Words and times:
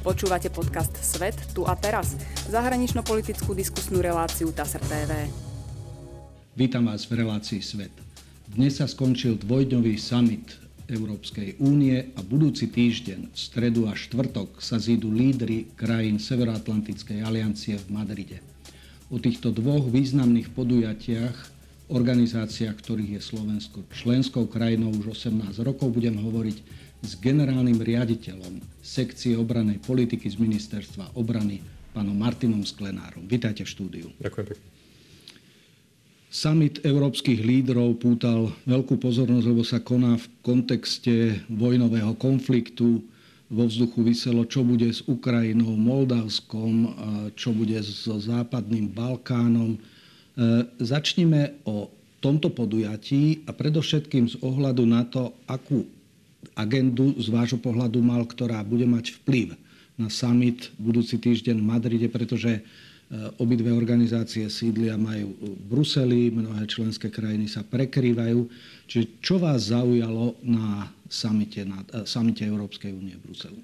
Počúvate 0.00 0.48
podcast 0.48 0.96
Svet 1.04 1.36
tu 1.52 1.68
a 1.68 1.76
teraz, 1.76 2.16
zahranično-politickú 2.48 3.52
diskusnú 3.52 4.00
reláciu 4.00 4.48
TASR 4.48 4.80
TV. 4.88 5.28
Vítam 6.56 6.88
vás 6.88 7.04
v 7.04 7.20
relácii 7.20 7.60
Svet. 7.60 7.92
Dnes 8.48 8.80
sa 8.80 8.88
skončil 8.88 9.36
dvojdňový 9.36 10.00
summit 10.00 10.56
Európskej 10.88 11.60
únie 11.60 12.16
a 12.16 12.20
budúci 12.24 12.72
týždeň, 12.72 13.28
v 13.28 13.36
stredu 13.36 13.92
a 13.92 13.94
štvrtok, 13.94 14.64
sa 14.64 14.80
zídu 14.80 15.12
lídry 15.12 15.68
krajín 15.76 16.16
Severoatlantickej 16.16 17.20
aliancie 17.20 17.76
v 17.76 17.86
Madride. 17.92 18.40
O 19.12 19.20
týchto 19.20 19.52
dvoch 19.52 19.84
významných 19.84 20.48
podujatiach 20.56 21.36
organizáciách, 21.92 22.72
ktorých 22.72 23.20
je 23.20 23.20
Slovensko 23.20 23.84
členskou 23.92 24.48
krajinou 24.48 24.96
už 24.96 25.12
18 25.28 25.60
rokov, 25.60 25.92
budem 25.92 26.16
hovoriť 26.16 26.88
s 27.00 27.16
generálnym 27.16 27.80
riaditeľom 27.80 28.60
sekcie 28.84 29.32
obranej 29.36 29.80
politiky 29.80 30.28
z 30.28 30.36
Ministerstva 30.36 31.16
obrany, 31.16 31.64
pánom 31.96 32.14
Martinom 32.14 32.60
Sklenárom. 32.62 33.24
Vítajte 33.24 33.64
v 33.64 33.72
štúdiu. 33.72 34.08
Ďakujem 34.20 34.46
pekne. 34.54 34.66
Summit 36.30 36.78
európskych 36.86 37.42
lídrov 37.42 37.98
pútal 37.98 38.54
veľkú 38.62 39.02
pozornosť, 39.02 39.46
lebo 39.50 39.66
sa 39.66 39.82
koná 39.82 40.14
v 40.14 40.30
kontexte 40.46 41.42
vojnového 41.50 42.14
konfliktu. 42.14 43.02
Vo 43.50 43.66
vzduchu 43.66 44.06
vyselo, 44.06 44.46
čo 44.46 44.62
bude 44.62 44.86
s 44.86 45.02
Ukrajinou, 45.10 45.74
Moldavskom, 45.74 46.94
čo 47.34 47.50
bude 47.50 47.74
so 47.82 48.14
západným 48.14 48.94
Balkánom. 48.94 49.74
E, 49.74 49.78
začnime 50.78 51.58
o 51.66 51.90
tomto 52.22 52.54
podujatí 52.54 53.42
a 53.48 53.50
predovšetkým 53.50 54.30
z 54.30 54.38
ohľadu 54.38 54.86
na 54.86 55.02
to, 55.02 55.34
akú 55.50 55.82
agendu 56.56 57.16
z 57.20 57.28
vášho 57.28 57.60
pohľadu 57.60 58.00
mal, 58.00 58.24
ktorá 58.24 58.64
bude 58.64 58.88
mať 58.88 59.16
vplyv 59.22 59.56
na 60.00 60.08
summit 60.08 60.72
budúci 60.80 61.20
týždeň 61.20 61.60
v 61.60 61.68
Madride, 61.68 62.08
pretože 62.08 62.48
e, 62.56 62.60
obidve 63.36 63.68
organizácie 63.68 64.48
sídlia 64.48 64.96
majú 64.96 65.36
v 65.36 65.60
Bruseli, 65.68 66.32
mnohé 66.32 66.64
členské 66.64 67.12
krajiny 67.12 67.52
sa 67.52 67.60
prekrývajú. 67.60 68.48
Čiže 68.88 69.20
čo 69.20 69.36
vás 69.36 69.68
zaujalo 69.68 70.40
na 70.40 70.88
samite, 71.12 71.68
na 71.68 71.84
e, 71.92 72.08
samite 72.08 72.48
Európskej 72.48 72.96
únie 72.96 73.20
v 73.20 73.24
Bruseli? 73.28 73.60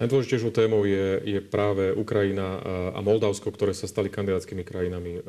Najdôležitejšou 0.00 0.52
témou 0.56 0.88
je, 0.88 1.20
je 1.28 1.40
práve 1.44 1.92
Ukrajina 1.92 2.56
a 2.96 3.04
Moldavsko, 3.04 3.52
ktoré 3.52 3.76
sa 3.76 3.84
stali 3.84 4.08
kandidátskymi 4.08 4.64
krajinami 4.64 5.20
e, 5.20 5.22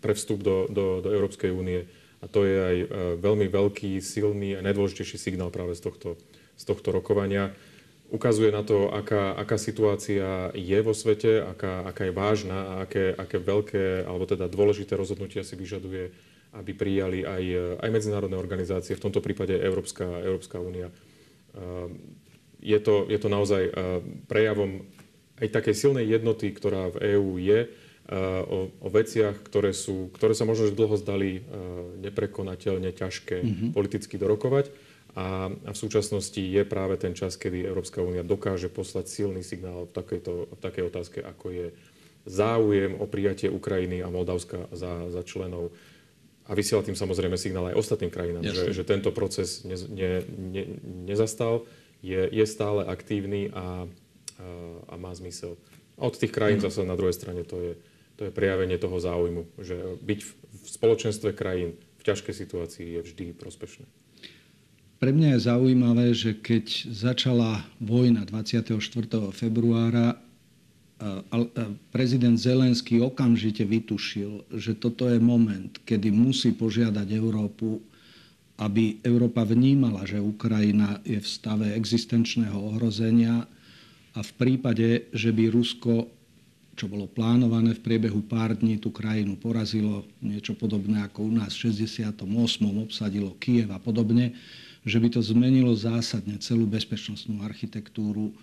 pre 0.00 0.16
vstup 0.16 0.40
do, 0.40 0.64
do, 0.68 1.04
do 1.04 1.12
Európskej 1.12 1.52
únie. 1.52 1.84
A 2.18 2.26
to 2.26 2.42
je 2.42 2.56
aj 2.58 2.76
e, 2.82 2.86
veľmi 3.22 3.46
veľký, 3.46 4.02
silný 4.02 4.58
a 4.58 4.64
najdôležitejší 4.66 5.18
signál 5.18 5.54
práve 5.54 5.78
z 5.78 5.86
tohto, 5.86 6.18
z 6.58 6.64
tohto 6.66 6.90
rokovania. 6.90 7.54
Ukazuje 8.08 8.48
na 8.50 8.64
to, 8.64 8.88
aká, 8.90 9.36
aká 9.36 9.60
situácia 9.60 10.50
je 10.56 10.78
vo 10.80 10.96
svete, 10.96 11.44
aká, 11.44 11.84
aká 11.86 12.08
je 12.08 12.16
vážna 12.16 12.58
a 12.58 12.74
aké, 12.88 13.12
aké 13.14 13.36
veľké, 13.38 14.08
alebo 14.08 14.24
teda 14.24 14.48
dôležité 14.48 14.96
rozhodnutia 14.96 15.44
si 15.44 15.54
vyžaduje, 15.54 16.10
aby 16.56 16.72
prijali 16.72 17.22
aj, 17.22 17.44
aj 17.84 17.90
medzinárodné 17.92 18.34
organizácie, 18.40 18.96
v 18.96 19.04
tomto 19.04 19.20
prípade 19.20 19.54
Európska, 19.54 20.08
Európska 20.24 20.58
únia. 20.58 20.88
E, 20.88 20.94
je 22.58 22.78
to, 22.82 23.06
je 23.06 23.18
to 23.22 23.28
naozaj 23.30 23.62
e, 23.62 23.72
prejavom 24.26 24.82
aj 25.38 25.54
takej 25.54 25.74
silnej 25.76 26.10
jednoty, 26.10 26.50
ktorá 26.50 26.90
v 26.90 27.14
EÚ 27.14 27.38
je, 27.38 27.70
o, 28.08 28.72
o 28.72 28.88
veciach, 28.88 29.36
ktoré, 29.44 29.76
sú, 29.76 30.08
ktoré 30.16 30.32
sa 30.32 30.48
možno 30.48 30.72
dlho 30.72 30.96
zdali 30.96 31.44
neprekonateľne 32.00 32.92
ťažké 32.96 33.36
mm-hmm. 33.44 33.70
politicky 33.76 34.16
dorokovať. 34.16 34.72
A, 35.18 35.50
a 35.50 35.70
v 35.74 35.78
súčasnosti 35.78 36.38
je 36.38 36.62
práve 36.68 36.94
ten 37.00 37.16
čas, 37.16 37.34
kedy 37.34 37.66
Európska 37.66 38.04
únia 38.04 38.22
dokáže 38.22 38.70
poslať 38.70 39.10
silný 39.10 39.42
signál 39.42 39.88
v, 39.88 39.92
takejto, 39.92 40.32
v 40.54 40.60
takej 40.62 40.84
otázke, 40.88 41.18
ako 41.24 41.46
je 41.50 41.66
záujem 42.28 42.92
o 43.00 43.08
prijatie 43.08 43.48
Ukrajiny 43.48 44.04
a 44.04 44.12
Moldavska 44.12 44.68
za, 44.70 45.08
za 45.08 45.22
členov. 45.24 45.72
A 46.48 46.56
vysiela 46.56 46.84
tým 46.84 46.96
samozrejme 46.96 47.36
signál 47.36 47.72
aj 47.72 47.76
ostatným 47.76 48.12
krajinám, 48.12 48.44
že, 48.46 48.72
že 48.72 48.84
tento 48.84 49.12
proces 49.12 49.64
ne, 49.68 49.76
ne, 49.90 50.24
ne, 50.28 50.64
nezastal, 51.08 51.68
je, 52.00 52.28
je 52.28 52.44
stále 52.46 52.86
aktívny 52.86 53.50
a, 53.52 53.56
a, 53.58 53.66
a 54.86 54.94
má 54.96 55.12
zmysel. 55.12 55.58
A 55.98 56.06
od 56.06 56.14
tých 56.14 56.30
krajín 56.30 56.62
mm. 56.62 56.64
zase 56.68 56.86
na 56.86 56.94
druhej 56.94 57.16
strane 57.16 57.42
to 57.42 57.58
je, 57.58 57.72
to 58.18 58.26
je 58.26 58.34
prejavenie 58.34 58.74
toho 58.82 58.98
záujmu, 58.98 59.46
že 59.62 59.78
byť 60.02 60.20
v 60.26 60.66
spoločenstve 60.66 61.30
krajín 61.38 61.78
v 61.78 62.02
ťažkej 62.02 62.34
situácii 62.34 62.86
je 62.98 63.00
vždy 63.06 63.24
prospešné. 63.38 63.86
Pre 64.98 65.14
mňa 65.14 65.38
je 65.38 65.46
zaujímavé, 65.46 66.06
že 66.10 66.34
keď 66.34 66.90
začala 66.90 67.62
vojna 67.78 68.26
24. 68.26 68.74
februára, 69.30 70.18
prezident 71.94 72.34
Zelenský 72.34 72.98
okamžite 72.98 73.62
vytušil, 73.62 74.50
že 74.50 74.74
toto 74.74 75.06
je 75.06 75.22
moment, 75.22 75.70
kedy 75.86 76.10
musí 76.10 76.50
požiadať 76.50 77.06
Európu, 77.14 77.78
aby 78.58 78.98
Európa 79.06 79.46
vnímala, 79.46 80.02
že 80.02 80.18
Ukrajina 80.18 80.98
je 81.06 81.22
v 81.22 81.28
stave 81.30 81.70
existenčného 81.78 82.58
ohrozenia 82.58 83.46
a 84.18 84.20
v 84.26 84.30
prípade, 84.34 85.06
že 85.14 85.30
by 85.30 85.54
Rusko 85.54 86.17
čo 86.78 86.86
bolo 86.86 87.10
plánované 87.10 87.74
v 87.74 87.82
priebehu 87.82 88.22
pár 88.22 88.54
dní, 88.54 88.78
tú 88.78 88.94
krajinu 88.94 89.34
porazilo, 89.34 90.06
niečo 90.22 90.54
podobné 90.54 91.02
ako 91.02 91.26
u 91.26 91.32
nás 91.34 91.58
v 91.58 91.74
68. 91.74 92.22
obsadilo 92.78 93.34
Kiev 93.42 93.74
a 93.74 93.82
podobne, 93.82 94.38
že 94.86 95.02
by 95.02 95.10
to 95.10 95.18
zmenilo 95.18 95.74
zásadne 95.74 96.38
celú 96.38 96.70
bezpečnostnú 96.70 97.42
architektúru, 97.42 98.30
e, 98.30 98.34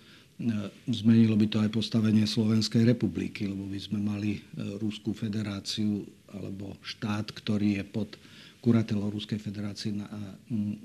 zmenilo 0.91 1.39
by 1.39 1.47
to 1.47 1.57
aj 1.63 1.71
postavenie 1.71 2.27
Slovenskej 2.27 2.83
republiky, 2.83 3.47
lebo 3.47 3.71
by 3.71 3.79
sme 3.79 4.03
mali 4.03 4.31
e, 4.35 4.39
Ruskú 4.83 5.15
federáciu 5.15 6.03
alebo 6.27 6.75
štát, 6.83 7.31
ktorý 7.31 7.79
je 7.79 7.83
pod 7.87 8.19
kuratelou 8.59 9.15
Ruskej 9.15 9.39
federácie 9.39 9.95
na, 9.95 10.11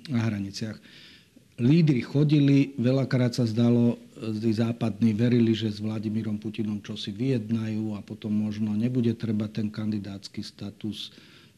na 0.06 0.20
hraniciach 0.22 0.78
lídry 1.60 2.00
chodili, 2.00 2.72
veľakrát 2.80 3.36
sa 3.36 3.44
zdalo, 3.44 4.00
tí 4.16 4.50
západní 4.52 5.12
verili, 5.12 5.52
že 5.52 5.68
s 5.68 5.78
Vladimírom 5.80 6.40
Putinom 6.40 6.80
čo 6.80 6.96
si 6.96 7.12
vyjednajú 7.12 7.96
a 7.96 8.00
potom 8.00 8.32
možno 8.32 8.72
nebude 8.72 9.12
treba 9.12 9.48
ten 9.48 9.68
kandidátsky 9.68 10.40
status. 10.40 11.12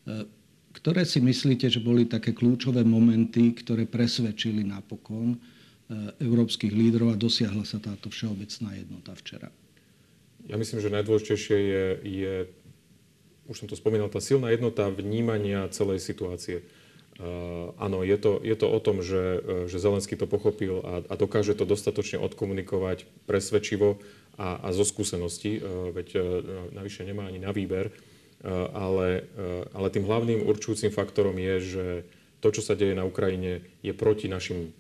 E, 0.07 0.27
ktoré 0.75 1.07
si 1.07 1.23
myslíte, 1.23 1.71
že 1.71 1.83
boli 1.83 2.07
také 2.07 2.35
kľúčové 2.35 2.83
momenty, 2.83 3.55
ktoré 3.55 3.87
presvedčili 3.87 4.67
napokon 4.67 5.35
e, 5.35 5.39
európskych 6.23 6.71
lídrov 6.71 7.15
a 7.15 7.21
dosiahla 7.21 7.63
sa 7.63 7.79
táto 7.79 8.11
všeobecná 8.11 8.75
jednota 8.79 9.15
včera? 9.19 9.49
Ja 10.51 10.59
myslím, 10.59 10.83
že 10.83 10.91
najdôležitejšie 10.91 11.57
je, 11.59 11.85
je 12.03 12.35
už 13.47 13.59
som 13.59 13.69
to 13.71 13.79
spomínal, 13.79 14.11
tá 14.11 14.23
silná 14.23 14.51
jednota 14.55 14.87
vnímania 14.91 15.67
celej 15.71 16.03
situácie 16.03 16.63
áno, 17.77 18.01
je 18.01 18.17
to, 18.17 18.41
je 18.41 18.57
to 18.57 18.67
o 18.73 18.79
tom, 18.81 19.05
že, 19.05 19.23
e, 19.41 19.49
že 19.69 19.83
Zelenský 19.83 20.17
to 20.17 20.25
pochopil 20.25 20.81
a, 20.81 21.05
a 21.07 21.15
dokáže 21.15 21.53
to 21.53 21.69
dostatočne 21.69 22.17
odkomunikovať 22.17 23.05
presvedčivo 23.29 24.01
a, 24.41 24.57
a 24.65 24.69
zo 24.73 24.85
skúseností, 24.87 25.61
e, 25.61 25.93
veď 25.93 26.09
navyše 26.73 27.05
nemá 27.05 27.29
ani 27.29 27.43
na 27.43 27.53
výber, 27.53 27.93
ale, 28.75 29.31
ale 29.71 29.87
tým 29.95 30.03
hlavným 30.03 30.51
určujúcim 30.51 30.91
faktorom 30.91 31.39
je, 31.39 31.55
že 31.63 31.85
to, 32.43 32.51
čo 32.51 32.59
sa 32.59 32.75
deje 32.75 32.91
na 32.91 33.07
Ukrajine, 33.07 33.63
je 33.87 33.95
proti 33.95 34.27
našim 34.27 34.75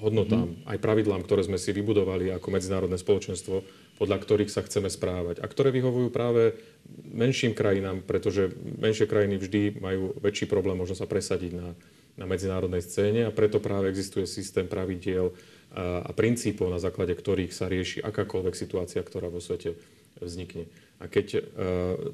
hodnotám, 0.00 0.48
mm. 0.48 0.64
aj 0.64 0.78
pravidlám, 0.80 1.20
ktoré 1.20 1.44
sme 1.44 1.60
si 1.60 1.76
vybudovali 1.76 2.32
ako 2.32 2.48
medzinárodné 2.48 2.96
spoločenstvo, 2.96 3.60
podľa 4.02 4.18
ktorých 4.18 4.50
sa 4.50 4.66
chceme 4.66 4.90
správať 4.90 5.38
a 5.38 5.46
ktoré 5.46 5.70
vyhovujú 5.70 6.10
práve 6.10 6.58
menším 7.06 7.54
krajinám, 7.54 8.02
pretože 8.02 8.50
menšie 8.58 9.06
krajiny 9.06 9.38
vždy 9.38 9.78
majú 9.78 10.18
väčší 10.18 10.50
problém 10.50 10.74
možno 10.74 10.98
sa 10.98 11.06
presadiť 11.06 11.54
na, 11.54 11.70
na 12.18 12.26
medzinárodnej 12.26 12.82
scéne 12.82 13.30
a 13.30 13.30
preto 13.30 13.62
práve 13.62 13.94
existuje 13.94 14.26
systém 14.26 14.66
pravidiel 14.66 15.30
a, 15.70 16.02
a 16.02 16.10
princípov, 16.10 16.66
na 16.66 16.82
základe 16.82 17.14
ktorých 17.14 17.54
sa 17.54 17.70
rieši 17.70 18.02
akákoľvek 18.02 18.58
situácia, 18.58 19.06
ktorá 19.06 19.30
vo 19.30 19.38
svete 19.38 19.78
vznikne. 20.18 20.66
A 20.98 21.06
keď 21.06 21.26
uh, 21.38 21.42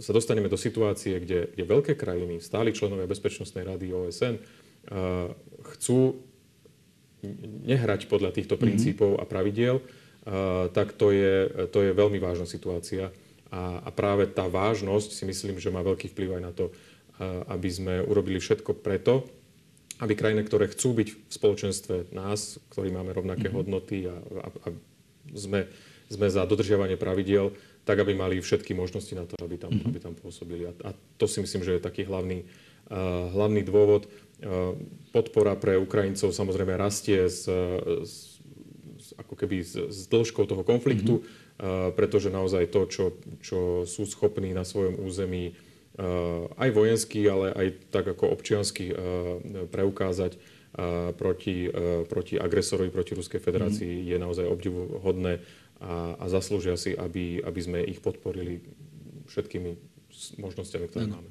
sa 0.04 0.12
dostaneme 0.12 0.52
do 0.52 0.60
situácie, 0.60 1.16
kde, 1.24 1.48
kde 1.56 1.64
veľké 1.64 1.96
krajiny, 1.96 2.44
stáli 2.44 2.76
členovia 2.76 3.08
Bezpečnostnej 3.08 3.64
rady 3.64 3.96
OSN, 3.96 4.36
uh, 4.36 5.32
chcú 5.72 6.20
nehrať 7.66 8.06
podľa 8.06 8.30
týchto 8.30 8.54
mhm. 8.54 8.62
princípov 8.62 9.10
mm-hmm. 9.16 9.24
a 9.24 9.30
pravidiel, 9.30 9.76
tak 10.76 10.92
to 10.96 11.08
je, 11.08 11.68
to 11.72 11.78
je 11.82 11.96
veľmi 11.96 12.20
vážna 12.20 12.44
situácia. 12.44 13.08
A, 13.48 13.80
a 13.80 13.88
práve 13.88 14.28
tá 14.28 14.44
vážnosť 14.44 15.16
si 15.16 15.24
myslím, 15.24 15.56
že 15.56 15.72
má 15.72 15.80
veľký 15.80 16.12
vplyv 16.12 16.36
aj 16.36 16.42
na 16.44 16.52
to, 16.52 16.68
aby 17.48 17.68
sme 17.72 18.04
urobili 18.04 18.38
všetko 18.38 18.78
preto, 18.78 19.26
aby 19.98 20.14
krajiny, 20.14 20.46
ktoré 20.46 20.70
chcú 20.70 20.94
byť 20.94 21.08
v 21.10 21.32
spoločenstve 21.32 22.14
nás, 22.14 22.62
ktorí 22.70 22.94
máme 22.94 23.10
rovnaké 23.10 23.50
mm-hmm. 23.50 23.58
hodnoty 23.58 24.06
a, 24.06 24.14
a, 24.14 24.46
a 24.46 24.68
sme, 25.34 25.66
sme 26.06 26.26
za 26.30 26.46
dodržiavanie 26.46 26.94
pravidiel, 26.94 27.50
tak 27.82 27.98
aby 27.98 28.14
mali 28.14 28.38
všetky 28.38 28.78
možnosti 28.78 29.10
na 29.16 29.26
to, 29.26 29.34
aby 29.42 29.58
tam, 29.58 29.74
mm-hmm. 29.74 29.88
aby 29.90 29.98
tam 29.98 30.14
pôsobili. 30.14 30.70
A, 30.70 30.72
a 30.86 30.90
to 31.18 31.26
si 31.26 31.42
myslím, 31.42 31.66
že 31.66 31.76
je 31.76 31.82
taký 31.82 32.06
hlavný, 32.06 32.46
uh, 32.92 33.32
hlavný 33.34 33.66
dôvod. 33.66 34.06
Uh, 34.38 34.78
podpora 35.10 35.58
pre 35.58 35.74
Ukrajincov 35.74 36.30
samozrejme 36.30 36.78
rastie 36.78 37.26
z, 37.26 37.50
z 38.06 38.14
ako 39.18 39.34
keby 39.34 39.66
s, 39.66 39.74
s 39.74 40.06
dĺžkou 40.06 40.46
toho 40.46 40.62
konfliktu, 40.62 41.20
mm-hmm. 41.20 41.92
pretože 41.98 42.30
naozaj 42.30 42.70
to, 42.70 42.86
čo, 42.86 43.04
čo 43.42 43.58
sú 43.82 44.06
schopní 44.06 44.54
na 44.54 44.62
svojom 44.62 45.02
území 45.02 45.58
aj 46.54 46.70
vojensky, 46.70 47.26
ale 47.26 47.50
aj 47.50 47.90
tak 47.90 48.06
ako 48.06 48.30
občiansky 48.30 48.94
preukázať 49.74 50.38
proti, 51.18 51.66
proti 52.06 52.38
agresorovi, 52.38 52.94
proti 52.94 53.18
Ruskej 53.18 53.42
federácii, 53.42 54.06
mm-hmm. 54.06 54.10
je 54.14 54.16
naozaj 54.22 54.46
obdivuhodné 54.46 55.42
a, 55.82 56.14
a 56.22 56.24
zaslúžia 56.30 56.78
si, 56.78 56.94
aby, 56.94 57.42
aby 57.42 57.60
sme 57.60 57.82
ich 57.82 57.98
podporili 57.98 58.62
všetkými 59.26 59.70
možnosťami, 60.38 60.86
ktoré 60.86 61.10
ano. 61.10 61.18
máme. 61.18 61.30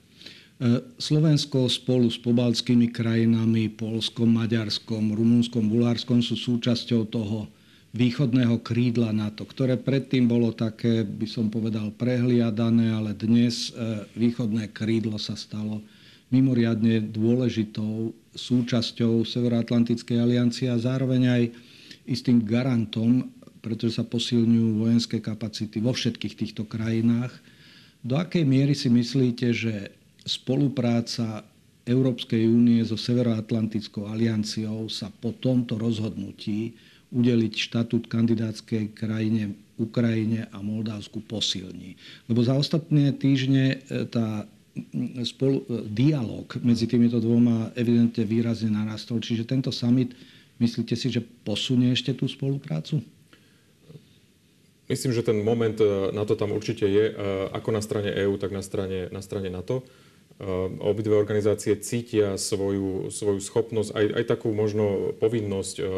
Slovensko 0.98 1.69
spolu 1.69 2.10
s 2.10 2.18
pobaltskými 2.18 2.89
krajinami, 2.89 3.69
Polskom, 3.69 4.42
Maďarskom, 4.42 5.13
Rumunskom, 5.13 5.69
Bulharskom 5.69 6.25
sú 6.25 6.34
súčasťou 6.34 7.06
toho 7.13 7.45
východného 7.95 8.60
krídla 8.60 9.16
NATO, 9.16 9.48
ktoré 9.48 9.80
predtým 9.80 10.28
bolo 10.28 10.51
také, 10.51 11.07
by 11.07 11.28
som 11.28 11.48
povedal, 11.48 11.94
prehliadané, 11.95 12.92
ale 12.92 13.16
dnes 13.16 13.72
e, 13.72 14.04
východné 14.18 14.75
krídlo 14.75 15.16
sa 15.16 15.39
stalo 15.39 15.80
mimoriadne 16.28 17.00
dôležitou 17.07 18.12
súčasťou 18.36 19.24
Severoatlantickej 19.24 20.18
aliancie 20.19 20.68
a 20.68 20.75
zároveň 20.75 21.22
aj 21.31 21.44
istým 22.04 22.44
garantom, 22.44 23.31
pretože 23.63 24.00
sa 24.00 24.04
posilňujú 24.04 24.69
vojenské 24.84 25.18
kapacity 25.24 25.80
vo 25.80 25.95
všetkých 25.95 26.36
týchto 26.36 26.63
krajinách. 26.68 27.31
Do 28.04 28.19
akej 28.19 28.44
miery 28.44 28.75
si 28.75 28.92
myslíte, 28.92 29.48
že 29.56 29.92
spolupráca 30.28 31.48
Európskej 31.88 32.51
únie 32.51 32.84
so 32.84 33.00
Severoatlantickou 33.00 34.12
alianciou 34.12 34.92
sa 34.92 35.07
po 35.07 35.31
tomto 35.31 35.80
rozhodnutí 35.80 36.75
udeliť 37.12 37.54
štatút 37.56 38.12
kandidátskej 38.12 38.92
krajine 38.92 39.56
Ukrajine 39.77 40.50
a 40.50 40.57
Moldavsku 40.59 41.21
posilní. 41.21 41.95
Lebo 42.25 42.42
za 42.42 42.57
ostatné 42.57 43.13
týždne 43.13 43.77
e, 43.77 44.09
tá 44.09 44.50
spolu, 45.21 45.63
e, 45.69 45.86
dialog 45.86 46.50
medzi 46.65 46.89
týmito 46.89 47.21
dvoma 47.21 47.69
evidentne 47.77 48.25
výrazne 48.25 48.74
narastol. 48.74 49.21
Čiže 49.21 49.45
tento 49.45 49.69
summit, 49.69 50.18
myslíte 50.57 50.98
si, 50.98 51.13
že 51.13 51.21
posunie 51.21 51.94
ešte 51.94 52.18
tú 52.18 52.25
spoluprácu? 52.25 53.06
Myslím, 54.89 55.13
že 55.13 55.21
ten 55.21 55.45
moment 55.45 55.77
e, 55.77 56.10
na 56.10 56.25
to 56.25 56.33
tam 56.33 56.50
určite 56.57 56.89
je, 56.89 57.13
ako 57.53 57.69
na 57.69 57.81
strane 57.86 58.10
EÚ, 58.10 58.42
tak 58.42 58.50
na 58.50 58.65
strane, 58.65 59.13
na 59.13 59.21
strane 59.21 59.53
NATO. 59.53 59.86
Ehm, 60.38 60.78
obidve 60.86 61.18
organizácie 61.18 61.74
cítia 61.81 62.38
svoju, 62.38 63.10
svoju 63.10 63.42
schopnosť, 63.42 63.89
aj, 63.89 64.06
aj 64.22 64.24
takú 64.30 64.54
možno 64.54 65.18
povinnosť 65.18 65.75
uh, 65.81 65.86
uh, 65.86 65.92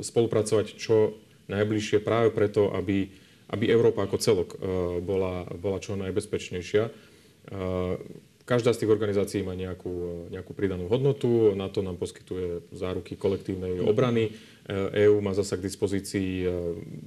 spolupracovať 0.00 0.72
čo 0.72 1.20
najbližšie 1.52 2.00
práve 2.00 2.32
preto, 2.32 2.72
aby, 2.72 3.12
aby 3.52 3.64
Európa 3.68 4.08
ako 4.08 4.16
celok 4.20 4.60
bola, 5.00 5.48
bola 5.56 5.80
čo 5.80 5.96
najbezpečnejšia. 5.96 6.92
Každá 8.44 8.76
z 8.76 8.84
tých 8.84 8.92
organizácií 8.92 9.40
má 9.40 9.56
nejakú, 9.56 10.28
nejakú 10.28 10.52
pridanú 10.52 10.92
hodnotu, 10.92 11.56
na 11.56 11.72
to 11.72 11.80
nám 11.80 11.96
poskytuje 11.96 12.68
záruky 12.76 13.16
kolektívnej 13.16 13.80
obrany. 13.80 14.36
EÚ 14.92 15.24
má 15.24 15.32
zasa 15.32 15.56
k 15.56 15.64
dispozícii 15.64 16.44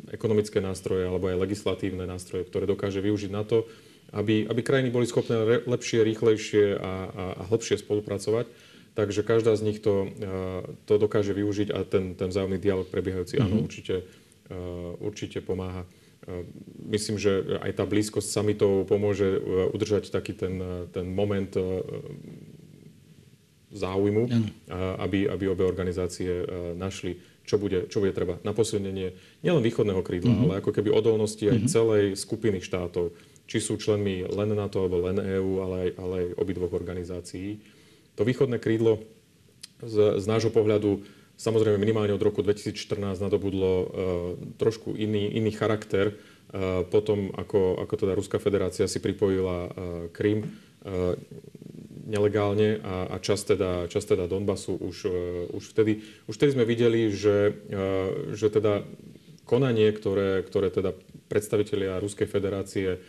ekonomické 0.09 0.57
nástroje 0.57 1.05
alebo 1.05 1.29
aj 1.29 1.45
legislatívne 1.45 2.09
nástroje, 2.09 2.49
ktoré 2.49 2.65
dokáže 2.65 2.97
využiť 2.97 3.29
na 3.29 3.45
to, 3.45 3.69
aby, 4.11 4.47
aby 4.47 4.61
krajiny 4.61 4.91
boli 4.91 5.07
schopné 5.07 5.35
re, 5.43 5.57
lepšie, 5.63 6.03
rýchlejšie 6.03 6.75
a, 6.75 6.83
a, 6.83 6.93
a 7.39 7.43
hlbšie 7.47 7.79
spolupracovať. 7.79 8.45
Takže 8.91 9.23
každá 9.23 9.55
z 9.55 9.71
nich 9.71 9.79
to, 9.79 10.11
to 10.83 10.99
dokáže 10.99 11.31
využiť 11.31 11.71
a 11.71 11.87
ten, 11.87 12.11
ten 12.19 12.27
vzájomný 12.27 12.59
dialog 12.59 12.91
prebiehajúci, 12.91 13.39
mm-hmm. 13.39 13.47
áno, 13.47 13.55
mhm. 13.55 13.63
určite, 13.63 13.95
určite 14.99 15.39
pomáha. 15.39 15.87
Myslím, 16.85 17.17
že 17.17 17.57
aj 17.65 17.81
tá 17.81 17.83
blízkosť 17.87 18.29
samitov 18.29 18.85
pomôže 18.85 19.41
udržať 19.73 20.11
taký 20.11 20.35
ten, 20.37 20.59
ten 20.91 21.07
moment 21.07 21.49
záujmu, 23.71 24.27
aby, 24.99 25.31
aby 25.31 25.45
obe 25.47 25.63
organizácie 25.63 26.43
našli, 26.75 27.15
čo 27.47 27.57
bude, 27.57 27.87
čo 27.87 28.03
bude 28.03 28.13
treba 28.13 28.37
na 28.43 28.51
posilnenie 28.53 29.15
nielen 29.41 29.63
východného 29.63 30.03
krídla, 30.03 30.35
mm-hmm. 30.35 30.45
ale 30.51 30.59
ako 30.61 30.71
keby 30.75 30.93
odolnosti 30.93 31.41
aj 31.47 31.57
mm-hmm. 31.57 31.73
celej 31.73 32.05
skupiny 32.19 32.59
štátov 32.61 33.15
či 33.51 33.59
sú 33.59 33.75
členmi 33.75 34.23
len 34.23 34.55
NATO 34.55 34.87
alebo 34.87 35.03
len 35.03 35.19
EÚ, 35.19 35.59
ale 35.59 35.75
aj, 35.75 35.89
ale 35.99 36.13
aj 36.23 36.27
obidvoch 36.39 36.71
organizácií. 36.71 37.59
To 38.15 38.23
východné 38.23 38.63
krídlo 38.63 39.03
z, 39.83 40.23
z 40.23 40.25
nášho 40.31 40.55
pohľadu 40.55 41.03
samozrejme 41.35 41.75
minimálne 41.75 42.15
od 42.15 42.23
roku 42.23 42.39
2014 42.39 43.19
nadobudlo 43.19 43.71
uh, 43.75 43.87
trošku 44.55 44.95
iný, 44.95 45.35
iný 45.35 45.51
charakter 45.51 46.15
uh, 46.15 46.87
potom, 46.87 47.35
ako, 47.35 47.83
ako 47.83 47.93
teda 47.99 48.15
Ruská 48.15 48.39
federácia 48.39 48.87
si 48.87 49.03
pripojila 49.03 49.67
uh, 49.67 49.71
Krym 50.15 50.47
uh, 50.47 51.19
nelegálne 52.07 52.79
a, 52.79 53.11
a 53.11 53.15
čas 53.19 53.43
teda, 53.43 53.91
čas 53.91 54.07
teda 54.07 54.31
Donbasu 54.31 54.79
už, 54.79 54.97
uh, 55.11 55.11
už, 55.51 55.75
vtedy, 55.75 55.99
už 56.31 56.39
vtedy 56.39 56.55
sme 56.55 56.63
videli, 56.63 57.11
že, 57.11 57.51
uh, 57.51 58.31
že 58.31 58.47
teda 58.47 58.87
konanie, 59.43 59.91
ktoré, 59.91 60.39
ktoré 60.47 60.71
teda 60.71 60.95
predstavitelia 61.27 61.99
Ruskej 61.99 62.31
federácie 62.31 63.03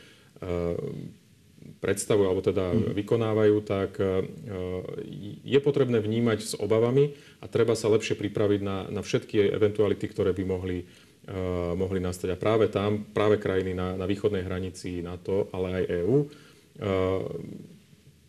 predstavujú 1.83 2.27
alebo 2.27 2.43
teda 2.43 2.75
mm. 2.75 2.95
vykonávajú, 2.95 3.57
tak 3.67 3.99
e, 3.99 4.07
je 5.43 5.59
potrebné 5.63 5.99
vnímať 5.99 6.39
s 6.43 6.55
obavami 6.59 7.15
a 7.43 7.51
treba 7.51 7.75
sa 7.75 7.91
lepšie 7.91 8.19
pripraviť 8.19 8.61
na, 8.63 8.87
na 8.91 9.03
všetky 9.03 9.51
eventuality, 9.51 10.07
ktoré 10.07 10.31
by 10.31 10.45
mohli, 10.47 10.87
uh, 11.27 11.75
mohli 11.75 11.99
nastať. 11.99 12.35
A 12.35 12.39
práve 12.39 12.71
tam, 12.71 13.03
práve 13.11 13.43
krajiny 13.43 13.75
na, 13.75 13.99
na 13.99 14.07
východnej 14.07 14.47
hranici 14.47 15.03
NATO, 15.03 15.51
ale 15.51 15.83
aj 15.83 15.85
EÚ, 16.07 16.17
uh, 16.23 16.27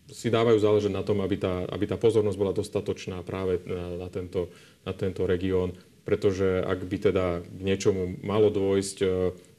si 0.09 0.33
dávajú 0.33 0.57
záležať 0.57 0.89
na 0.89 1.05
tom, 1.05 1.21
aby 1.21 1.37
tá, 1.37 1.69
aby 1.69 1.85
tá 1.85 1.97
pozornosť 1.97 2.37
bola 2.37 2.53
dostatočná 2.57 3.21
práve 3.21 3.61
na, 3.69 4.01
na 4.05 4.09
tento, 4.09 4.49
na 4.81 4.93
tento 4.97 5.29
región 5.29 5.77
pretože 6.03 6.59
ak 6.59 6.83
by 6.83 6.97
teda 6.99 7.25
k 7.39 7.59
niečomu 7.63 8.19
malo 8.27 8.51
dôjsť, 8.51 8.97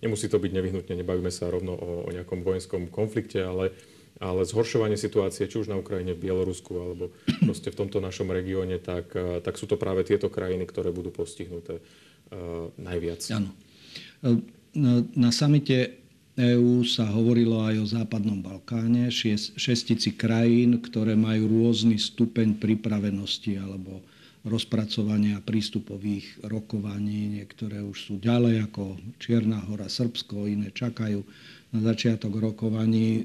nemusí 0.05 0.29
to 0.29 0.37
byť 0.37 0.53
nevyhnutne, 0.53 0.95
nebavíme 1.01 1.33
sa 1.33 1.49
rovno 1.49 1.73
o, 1.73 1.89
o 2.05 2.09
nejakom 2.13 2.45
vojenskom 2.45 2.93
konflikte, 2.93 3.41
ale, 3.41 3.73
ale 4.21 4.45
zhoršovanie 4.45 5.01
situácie, 5.01 5.49
či 5.49 5.65
už 5.65 5.73
na 5.73 5.81
Ukrajine, 5.81 6.13
v 6.13 6.29
Bielorusku, 6.29 6.73
alebo 6.77 7.05
proste 7.43 7.73
v 7.73 7.79
tomto 7.81 8.05
našom 8.05 8.29
regióne, 8.29 8.77
tak, 8.77 9.17
e, 9.17 9.41
tak 9.41 9.57
sú 9.57 9.65
to 9.65 9.81
práve 9.81 10.05
tieto 10.05 10.29
krajiny, 10.29 10.69
ktoré 10.69 10.93
budú 10.93 11.09
postihnuté 11.09 11.81
uh, 11.81 12.69
najviac. 12.77 13.25
Áno. 13.33 13.51
Na, 14.75 14.93
na 15.15 15.31
samite 15.33 16.05
EÚ 16.35 16.83
sa 16.83 17.07
hovorilo 17.07 17.63
aj 17.63 17.75
o 17.79 17.87
Západnom 17.87 18.43
Balkáne, 18.43 19.07
šestici 19.55 20.19
krajín, 20.19 20.83
ktoré 20.83 21.15
majú 21.15 21.47
rôzny 21.47 21.95
stupeň 21.95 22.59
pripravenosti 22.59 23.55
alebo 23.55 24.03
rozpracovania 24.45 25.41
prístupových 25.41 26.45
rokovaní. 26.45 27.41
Niektoré 27.41 27.81
už 27.81 27.97
sú 27.97 28.15
ďalej 28.21 28.69
ako 28.69 29.01
Čierna 29.17 29.65
hora, 29.65 29.89
Srbsko, 29.89 30.45
iné 30.45 30.69
čakajú 30.69 31.25
na 31.73 31.81
začiatok 31.81 32.37
rokovaní. 32.37 33.25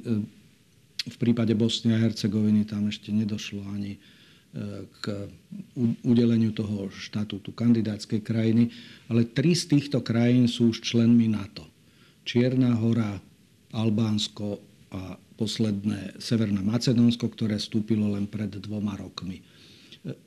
V 1.03 1.17
prípade 1.19 1.51
Bosny 1.59 1.91
a 1.91 1.99
Hercegoviny 1.99 2.63
tam 2.63 2.87
ešte 2.87 3.11
nedošlo 3.11 3.67
ani 3.67 3.95
e, 3.95 3.99
k 4.87 5.27
udeleniu 6.07 6.55
toho 6.55 6.87
štatútu 6.87 7.51
kandidátskej 7.51 8.23
krajiny, 8.23 8.71
ale 9.11 9.27
tri 9.27 9.55
z 9.55 9.75
týchto 9.75 9.99
krajín 9.99 10.47
sú 10.47 10.71
už 10.71 10.83
členmi 10.83 11.27
NATO. 11.27 11.67
Čierna 12.23 12.75
hora, 12.79 13.19
Albánsko 13.75 14.59
a 14.91 15.19
posledné 15.39 16.19
Severné 16.19 16.59
Macedónsko, 16.59 17.31
ktoré 17.31 17.55
vstúpilo 17.59 18.11
len 18.11 18.27
pred 18.27 18.51
dvoma 18.59 18.99
rokmi. 18.99 19.39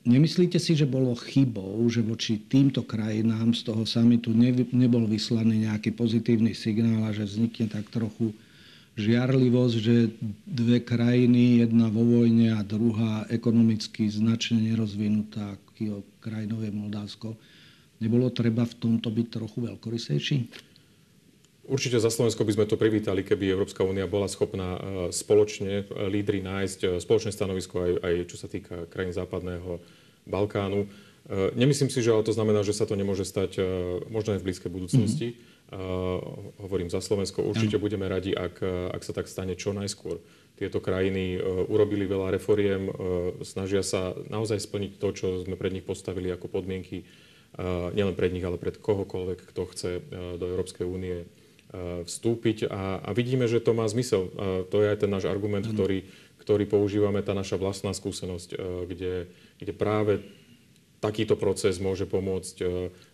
Nemyslíte 0.05 0.61
si, 0.61 0.77
že 0.77 0.85
bolo 0.85 1.17
chybou, 1.17 1.81
že 1.89 2.05
voči 2.05 2.37
týmto 2.37 2.85
krajinám 2.85 3.57
z 3.57 3.65
toho 3.65 3.89
samitu 3.89 4.29
nebol 4.69 5.09
vyslaný 5.09 5.65
nejaký 5.65 5.97
pozitívny 5.97 6.53
signál 6.53 7.09
a 7.09 7.15
že 7.15 7.25
vznikne 7.25 7.73
tak 7.73 7.89
trochu 7.89 8.37
žiarlivosť, 8.93 9.75
že 9.81 10.13
dve 10.45 10.77
krajiny, 10.77 11.65
jedna 11.65 11.89
vo 11.89 12.05
vojne 12.05 12.53
a 12.53 12.61
druhá 12.61 13.25
ekonomicky 13.33 14.05
značne 14.05 14.61
nerozvinutá, 14.61 15.57
ako 15.57 16.05
krajinou 16.21 16.61
je 16.61 16.69
Moldavsko, 16.69 17.33
nebolo 17.97 18.29
treba 18.29 18.69
v 18.69 18.77
tomto 18.77 19.09
byť 19.09 19.27
trochu 19.33 19.57
veľkorysejší? 19.73 20.37
Určite 21.63 21.95
za 21.95 22.11
Slovensko 22.11 22.43
by 22.43 22.59
sme 22.59 22.65
to 22.67 22.75
privítali, 22.75 23.23
keby 23.23 23.47
Európska 23.55 23.87
únia 23.87 24.03
bola 24.03 24.27
schopná 24.27 24.75
e, 24.75 24.79
spoločne 25.15 25.87
e, 25.87 26.11
lídry 26.11 26.43
nájsť 26.43 26.79
e, 26.83 26.87
spoločné 26.99 27.31
stanovisko 27.31 27.79
aj, 27.79 27.91
aj 28.03 28.13
čo 28.27 28.35
sa 28.35 28.51
týka 28.51 28.83
krajín 28.91 29.15
západného 29.15 29.79
Balkánu. 30.27 30.91
Nemyslím 31.55 31.87
si, 31.87 32.03
že 32.03 32.11
ale 32.11 32.27
to 32.27 32.35
znamená, 32.35 32.67
že 32.67 32.75
sa 32.75 32.83
to 32.83 32.99
nemôže 32.99 33.23
stať 33.23 33.63
možno 34.11 34.35
aj 34.35 34.43
v 34.43 34.47
blízkej 34.51 34.67
budúcnosti. 34.67 35.39
Mm-hmm. 35.71 36.59
Hovorím 36.67 36.91
za 36.91 36.99
Slovensko. 36.99 37.47
Určite 37.47 37.79
ano. 37.79 37.83
budeme 37.87 38.11
radi, 38.11 38.35
ak, 38.35 38.59
ak 38.91 38.99
sa 39.07 39.15
tak 39.15 39.31
stane 39.31 39.55
čo 39.55 39.71
najskôr. 39.71 40.19
Tieto 40.59 40.83
krajiny 40.83 41.39
urobili 41.71 42.11
veľa 42.11 42.27
reforiem, 42.35 42.91
snažia 43.39 43.87
sa 43.87 44.11
naozaj 44.27 44.67
splniť 44.67 44.99
to, 44.99 45.07
čo 45.15 45.27
sme 45.47 45.55
pred 45.55 45.71
nich 45.71 45.87
postavili 45.87 46.27
ako 46.27 46.51
podmienky 46.51 47.07
nielen 47.95 48.19
pred 48.19 48.35
nich, 48.35 48.43
ale 48.43 48.59
pred 48.59 48.75
kohokoľvek, 48.75 49.47
kto 49.47 49.61
chce 49.71 50.03
do 50.11 50.43
Európskej 50.43 50.83
únie 50.83 51.23
vstúpiť. 52.05 52.69
A, 52.69 53.01
a 53.01 53.09
vidíme, 53.17 53.49
že 53.49 53.57
to 53.57 53.73
má 53.73 53.89
zmysel. 53.89 54.29
To 54.69 54.77
je 54.77 54.87
aj 54.93 55.01
ten 55.01 55.09
náš 55.09 55.25
argument, 55.25 55.65
mm. 55.65 55.73
ktorý, 55.73 56.05
ktorý 56.37 56.63
používame, 56.69 57.25
tá 57.25 57.33
naša 57.33 57.57
vlastná 57.57 57.91
skúsenosť, 57.97 58.53
kde, 58.85 59.33
kde 59.57 59.73
práve 59.73 60.21
takýto 61.01 61.35
proces 61.35 61.81
môže 61.81 62.05
pomôcť 62.07 62.63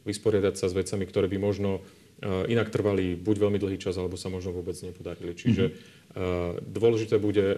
vysporiadať 0.06 0.54
sa 0.60 0.68
s 0.68 0.78
vecami, 0.78 1.10
ktoré 1.10 1.25
by 1.32 1.39
možno 1.42 1.82
inak 2.51 2.68
trvali 2.68 3.16
buď 3.16 3.36
veľmi 3.48 3.60
dlhý 3.63 3.80
čas, 3.80 3.96
alebo 3.96 4.20
sa 4.20 4.28
možno 4.28 4.51
vôbec 4.51 4.75
nepodarili. 4.84 5.32
Čiže 5.32 5.72
mm-hmm. 5.72 6.68
dôležité 6.68 7.16
bude 7.16 7.56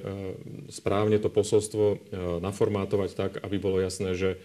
správne 0.70 1.17
to 1.17 1.34
posolstvo 1.34 2.13
naformátovať 2.46 3.10
tak, 3.17 3.31
aby 3.41 3.58
bolo 3.58 3.81
jasné, 3.81 4.13
že 4.13 4.38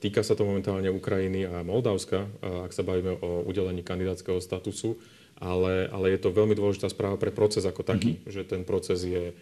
týka 0.00 0.24
sa 0.24 0.32
to 0.32 0.48
momentálne 0.48 0.88
Ukrajiny 0.88 1.44
a 1.44 1.60
Moldavska, 1.60 2.32
ak 2.40 2.72
sa 2.72 2.80
bavíme 2.80 3.20
o 3.20 3.44
udelení 3.44 3.84
kandidátskeho 3.84 4.40
statusu, 4.40 4.96
ale, 5.40 5.88
ale 5.88 6.06
je 6.14 6.20
to 6.20 6.30
veľmi 6.36 6.54
dôležitá 6.54 6.92
správa 6.92 7.16
pre 7.16 7.32
proces 7.32 7.64
ako 7.64 7.82
taký, 7.82 8.20
mm-hmm. 8.20 8.30
že 8.30 8.42
ten 8.44 8.62
proces 8.62 9.02
je 9.02 9.32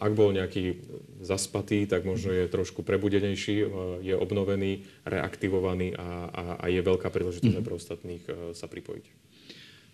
ak 0.00 0.16
bol 0.16 0.32
nejaký 0.32 0.80
zaspatý, 1.20 1.84
tak 1.84 2.08
možno 2.08 2.32
je 2.32 2.48
trošku 2.48 2.80
prebudenejší, 2.80 3.68
je 4.00 4.14
obnovený, 4.16 4.88
reaktivovaný 5.04 5.92
a, 6.00 6.08
a, 6.32 6.44
a 6.56 6.66
je 6.72 6.80
veľká 6.80 7.12
príležitosť 7.12 7.60
mm-hmm. 7.60 7.66
pre 7.68 7.76
ostatných 7.76 8.24
sa 8.56 8.64
pripojiť. 8.70 9.04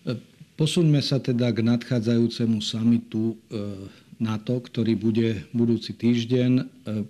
E, 0.07 0.15
posuňme 0.55 1.03
sa 1.03 1.19
teda 1.19 1.51
k 1.51 1.67
nadchádzajúcemu 1.67 2.59
samitu 2.63 3.35
e, 3.35 3.37
NATO, 4.23 4.63
ktorý 4.63 4.95
bude 4.95 5.45
budúci 5.51 5.93
týždeň. 5.99 6.51
E, 6.57 6.65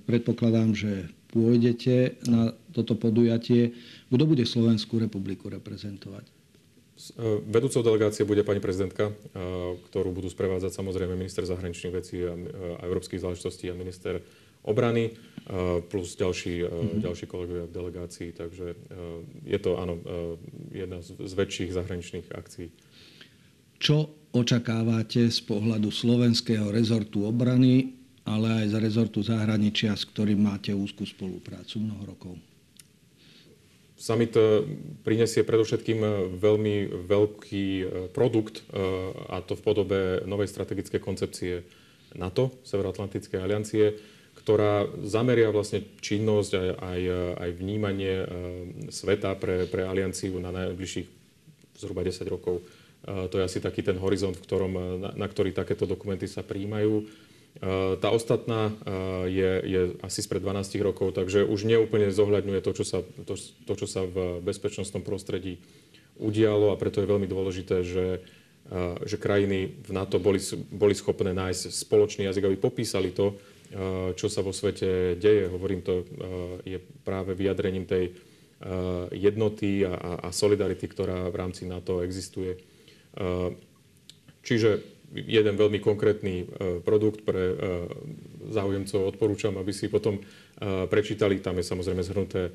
predpokladám, 0.08 0.72
že 0.72 1.12
pôjdete 1.30 2.24
na 2.24 2.56
toto 2.72 2.96
podujatie. 2.96 3.76
Kto 4.08 4.24
bude 4.24 4.48
Slovenskú 4.48 4.96
republiku 4.96 5.52
reprezentovať? 5.52 6.35
E, 6.96 7.44
vedúcou 7.44 7.84
delegácie 7.84 8.24
bude 8.24 8.40
pani 8.40 8.56
prezidentka, 8.56 9.12
e, 9.12 9.14
ktorú 9.92 10.16
budú 10.16 10.32
sprevádzať 10.32 10.72
samozrejme 10.72 11.12
minister 11.12 11.44
zahraničných 11.44 11.92
vecí 11.92 12.24
a 12.24 12.32
európskych 12.88 13.20
záležitostí 13.20 13.68
a 13.68 13.76
minister 13.76 14.24
obrany, 14.64 15.12
e, 15.12 15.12
plus 15.84 16.16
ďalší, 16.16 16.64
mm-hmm. 16.64 17.04
ďalší 17.04 17.24
kolegovia 17.28 17.68
v 17.68 17.76
delegácii. 17.76 18.28
Takže 18.32 18.66
je 19.44 19.58
to, 19.60 19.76
áno, 19.76 20.00
jedna 20.72 21.04
z 21.04 21.32
väčších 21.36 21.76
zahraničných 21.76 22.32
akcií. 22.32 22.72
Čo 23.76 24.08
očakávate 24.32 25.28
z 25.28 25.40
pohľadu 25.44 25.92
slovenského 25.92 26.72
rezortu 26.72 27.28
obrany, 27.28 27.92
ale 28.24 28.64
aj 28.64 28.72
z 28.72 28.76
rezortu 28.80 29.20
zahraničia, 29.20 29.92
s 29.92 30.08
ktorým 30.08 30.48
máte 30.48 30.72
úzkú 30.72 31.04
spoluprácu 31.04 31.76
mnoho 31.76 32.02
rokov? 32.08 32.34
Summit 33.96 34.36
e, 34.36 34.60
prinesie 35.00 35.40
predovšetkým 35.40 36.00
e, 36.04 36.08
veľmi 36.36 37.08
veľký 37.08 37.66
e, 37.80 37.84
produkt, 38.12 38.68
a 39.32 39.40
to 39.40 39.56
v 39.56 39.64
podobe 39.64 40.00
novej 40.28 40.52
strategickej 40.52 41.00
koncepcie 41.00 41.64
NATO, 42.12 42.52
Severoatlantickej 42.68 43.40
aliancie, 43.40 43.96
ktorá 44.36 44.84
zameria 45.00 45.48
vlastne 45.48 45.80
činnosť 46.04 46.52
aj, 46.54 46.68
aj, 46.76 47.00
aj 47.40 47.50
vnímanie 47.56 48.14
sveta 48.92 49.32
pre, 49.40 49.64
pre 49.64 49.88
alianciu 49.88 50.36
na 50.38 50.52
najbližších 50.52 51.08
zhruba 51.80 52.04
10 52.04 52.20
rokov. 52.28 52.62
To 53.04 53.34
je 53.36 53.44
asi 53.44 53.58
taký 53.58 53.82
ten 53.82 53.96
horizont, 53.98 54.36
v 54.36 54.44
ktorom, 54.44 54.72
na, 55.02 55.10
na 55.16 55.26
ktorý 55.26 55.50
takéto 55.50 55.84
dokumenty 55.88 56.30
sa 56.30 56.46
príjmajú. 56.46 57.04
Tá 58.00 58.08
ostatná 58.12 58.68
je, 59.24 59.50
je 59.64 59.80
asi 60.04 60.20
spred 60.20 60.44
12 60.44 60.76
rokov, 60.84 61.16
takže 61.16 61.40
už 61.40 61.64
neúplne 61.64 62.12
zohľadňuje 62.12 62.60
to 62.60 62.72
čo, 62.76 62.84
sa, 62.84 62.98
to, 63.24 63.34
to, 63.38 63.72
čo 63.72 63.86
sa 63.88 64.04
v 64.04 64.44
bezpečnostnom 64.44 65.00
prostredí 65.00 65.56
udialo 66.20 66.72
a 66.72 66.80
preto 66.80 67.00
je 67.00 67.08
veľmi 67.08 67.24
dôležité, 67.24 67.80
že, 67.80 68.20
že 69.08 69.16
krajiny 69.16 69.72
v 69.72 69.90
NATO 69.92 70.20
boli, 70.20 70.40
boli 70.68 70.92
schopné 70.92 71.32
nájsť 71.32 71.72
spoločný 71.72 72.28
jazyk, 72.28 72.44
aby 72.44 72.56
popísali 72.60 73.16
to, 73.16 73.40
čo 74.16 74.28
sa 74.28 74.44
vo 74.44 74.52
svete 74.52 75.16
deje. 75.16 75.48
Hovorím 75.48 75.80
to, 75.80 76.04
je 76.64 76.76
práve 77.08 77.32
vyjadrením 77.32 77.88
tej 77.88 78.12
jednoty 79.12 79.84
a, 79.84 80.24
a 80.24 80.28
solidarity, 80.32 80.88
ktorá 80.88 81.28
v 81.28 81.36
rámci 81.36 81.68
NATO 81.68 82.00
existuje. 82.00 82.56
Čiže 84.46 84.95
jeden 85.24 85.56
veľmi 85.56 85.80
konkrétny 85.80 86.34
e, 86.42 86.44
produkt 86.84 87.24
pre 87.24 87.42
e, 87.52 87.54
záujemcov 88.52 89.16
odporúčam, 89.16 89.56
aby 89.56 89.72
si 89.72 89.88
potom 89.88 90.20
e, 90.20 90.22
prečítali. 90.86 91.40
Tam 91.40 91.56
je 91.56 91.64
samozrejme 91.64 92.02
zhrnuté 92.04 92.52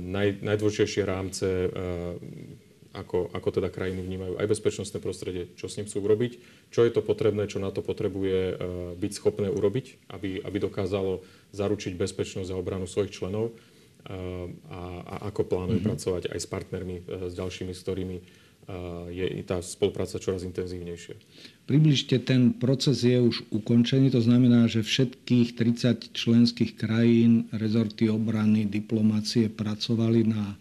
naj, 0.00 0.40
najdôležitejšie 0.40 1.02
rámce, 1.04 1.68
ako, 2.96 3.28
ako 3.28 3.48
teda 3.60 3.68
krajiny 3.68 4.00
vnímajú 4.00 4.40
aj 4.40 4.48
bezpečnostné 4.48 5.04
prostredie, 5.04 5.52
čo 5.52 5.68
s 5.68 5.76
ním 5.76 5.84
chcú 5.84 6.00
urobiť, 6.00 6.32
čo 6.72 6.80
je 6.88 6.92
to 6.96 7.04
potrebné, 7.04 7.44
čo 7.44 7.60
na 7.60 7.68
to 7.68 7.84
potrebuje 7.84 8.56
byť 8.96 9.12
schopné 9.12 9.52
urobiť, 9.52 10.08
aby, 10.16 10.40
aby 10.40 10.56
dokázalo 10.64 11.20
zaručiť 11.52 11.92
bezpečnosť 11.92 12.48
a 12.48 12.56
obranu 12.56 12.88
svojich 12.88 13.12
členov 13.12 13.52
a, 14.08 14.80
a 15.04 15.14
ako 15.28 15.44
plánuje 15.44 15.84
mm-hmm. 15.84 15.90
pracovať 15.92 16.22
aj 16.32 16.38
s 16.40 16.48
partnermi, 16.48 16.96
s 17.28 17.32
ďalšími, 17.36 17.72
s 17.76 17.84
ktorými 17.84 18.16
je 19.10 19.42
tá 19.42 19.58
spolupráca 19.62 20.20
čoraz 20.22 20.46
intenzívnejšia. 20.46 21.18
Približte, 21.66 22.18
ten 22.22 22.50
proces 22.54 23.06
je 23.06 23.14
už 23.18 23.46
ukončený, 23.54 24.10
to 24.10 24.18
znamená, 24.22 24.66
že 24.66 24.82
všetkých 24.82 25.54
30 25.54 26.10
členských 26.14 26.74
krajín, 26.74 27.46
rezorty 27.54 28.10
obrany, 28.10 28.66
diplomácie 28.66 29.46
pracovali 29.46 30.20
na 30.26 30.44
e, 30.50 30.56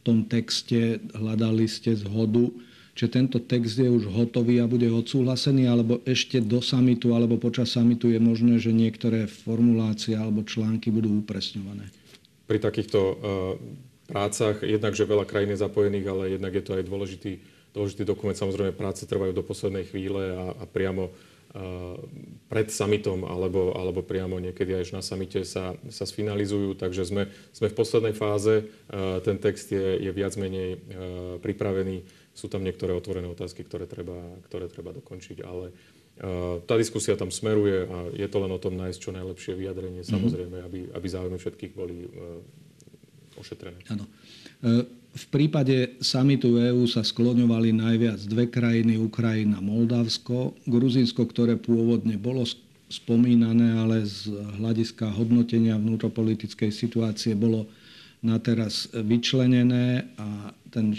tom 0.00 0.24
texte, 0.24 0.96
hľadali 1.12 1.68
ste 1.68 1.92
zhodu, 1.92 2.48
že 2.98 3.06
tento 3.06 3.38
text 3.38 3.78
je 3.78 3.86
už 3.86 4.10
hotový 4.10 4.58
a 4.58 4.66
bude 4.66 4.88
odsúhlasený, 4.90 5.70
alebo 5.70 6.02
ešte 6.02 6.42
do 6.42 6.58
samitu, 6.58 7.14
alebo 7.14 7.38
počas 7.38 7.76
samitu 7.76 8.10
je 8.10 8.18
možné, 8.18 8.58
že 8.58 8.74
niektoré 8.74 9.30
formulácie 9.30 10.18
alebo 10.18 10.42
články 10.42 10.90
budú 10.90 11.22
upresňované. 11.22 11.86
Pri 12.48 12.58
takýchto 12.58 12.98
prácach. 14.08 14.64
Jednak, 14.64 14.96
že 14.96 15.04
veľa 15.04 15.28
krajín 15.28 15.52
je 15.52 15.60
zapojených, 15.60 16.06
ale 16.08 16.22
jednak 16.40 16.52
je 16.56 16.64
to 16.64 16.72
aj 16.80 16.84
dôležitý, 16.88 17.32
dôležitý 17.76 18.02
dokument. 18.08 18.34
Samozrejme, 18.34 18.72
práce 18.72 19.04
trvajú 19.04 19.36
do 19.36 19.44
poslednej 19.44 19.84
chvíle 19.84 20.32
a, 20.32 20.56
a 20.56 20.64
priamo 20.64 21.12
pred 22.48 22.68
summitom 22.68 23.24
alebo, 23.24 23.72
alebo 23.72 24.04
priamo 24.04 24.36
niekedy 24.36 24.76
až 24.76 24.92
na 24.92 25.00
samite 25.00 25.48
sa, 25.48 25.72
sa 25.88 26.04
sfinalizujú. 26.04 26.76
Takže 26.76 27.08
sme, 27.08 27.32
sme 27.56 27.72
v 27.72 27.76
poslednej 27.76 28.12
fáze. 28.12 28.68
Ten 29.24 29.36
text 29.40 29.72
je, 29.72 29.96
je 29.96 30.10
viac 30.12 30.36
menej 30.36 30.76
pripravený. 31.40 32.04
Sú 32.36 32.52
tam 32.52 32.62
niektoré 32.62 32.92
otvorené 32.92 33.26
otázky, 33.32 33.64
ktoré 33.64 33.88
treba, 33.88 34.20
ktoré 34.46 34.68
treba 34.68 34.92
dokončiť, 34.92 35.40
ale 35.42 35.72
tá 36.68 36.74
diskusia 36.76 37.16
tam 37.16 37.30
smeruje 37.30 37.86
a 37.86 37.96
je 38.12 38.26
to 38.26 38.38
len 38.42 38.50
o 38.50 38.58
tom 38.58 38.74
nájsť 38.74 38.98
čo 38.98 39.14
najlepšie 39.14 39.54
vyjadrenie, 39.54 40.02
mhm. 40.02 40.10
samozrejme, 40.10 40.56
aby, 40.66 40.80
aby 40.92 41.06
záujmy 41.08 41.38
všetkých 41.40 41.72
boli 41.72 42.10
ošetrené. 43.38 43.78
Áno. 43.88 44.04
E, 44.60 44.84
v 45.18 45.26
prípade 45.34 45.98
samitu 45.98 46.60
EÚ 46.60 46.86
sa 46.86 47.02
skloňovali 47.02 47.74
najviac 47.74 48.20
dve 48.28 48.46
krajiny, 48.46 49.00
Ukrajina 49.00 49.58
Moldavsko. 49.58 50.54
Gruzinsko, 50.68 51.26
ktoré 51.26 51.58
pôvodne 51.58 52.14
bolo 52.20 52.46
spomínané, 52.88 53.76
ale 53.76 54.06
z 54.06 54.32
hľadiska 54.32 55.10
hodnotenia 55.12 55.76
vnútropolitickej 55.76 56.70
situácie 56.72 57.34
bolo 57.34 57.68
na 58.18 58.38
teraz 58.42 58.90
vyčlenené 58.94 60.10
a 60.18 60.50
ten 60.68 60.94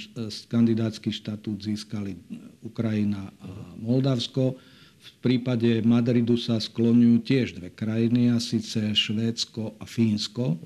kandidátsky 0.48 1.12
štatút 1.12 1.60
získali 1.60 2.16
Ukrajina 2.64 3.30
a 3.44 3.50
Moldavsko. 3.80 4.56
V 5.00 5.12
prípade 5.24 5.80
Madridu 5.84 6.36
sa 6.36 6.60
skloňujú 6.60 7.18
tiež 7.24 7.56
dve 7.56 7.72
krajiny, 7.72 8.36
a 8.36 8.38
síce 8.40 8.80
Švédsko 8.92 9.80
a 9.80 9.86
Fínsko, 9.88 10.60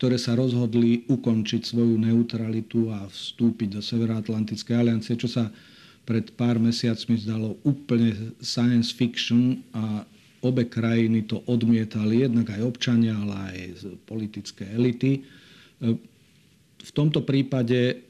ktoré 0.00 0.16
sa 0.16 0.32
rozhodli 0.32 1.04
ukončiť 1.12 1.76
svoju 1.76 2.00
neutralitu 2.00 2.88
a 2.88 3.04
vstúpiť 3.04 3.76
do 3.76 3.84
Severoatlantickej 3.84 4.72
aliancie, 4.72 5.12
čo 5.12 5.28
sa 5.28 5.52
pred 6.08 6.32
pár 6.40 6.56
mesiacmi 6.56 7.20
zdalo 7.20 7.60
úplne 7.68 8.32
science 8.40 8.96
fiction 8.96 9.60
a 9.76 10.08
obe 10.40 10.72
krajiny 10.72 11.28
to 11.28 11.44
odmietali, 11.44 12.24
jednak 12.24 12.48
aj 12.48 12.64
občania, 12.64 13.12
ale 13.12 13.36
aj 13.52 13.56
politické 14.08 14.72
elity. 14.72 15.20
V 16.80 16.90
tomto 16.96 17.20
prípade 17.20 18.00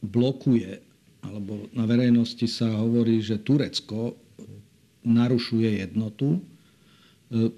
blokuje, 0.00 0.80
alebo 1.20 1.68
na 1.76 1.84
verejnosti 1.84 2.48
sa 2.48 2.72
hovorí, 2.72 3.20
že 3.20 3.44
Turecko 3.44 4.16
narušuje 5.04 5.84
jednotu, 5.84 6.40
e, 7.28 7.52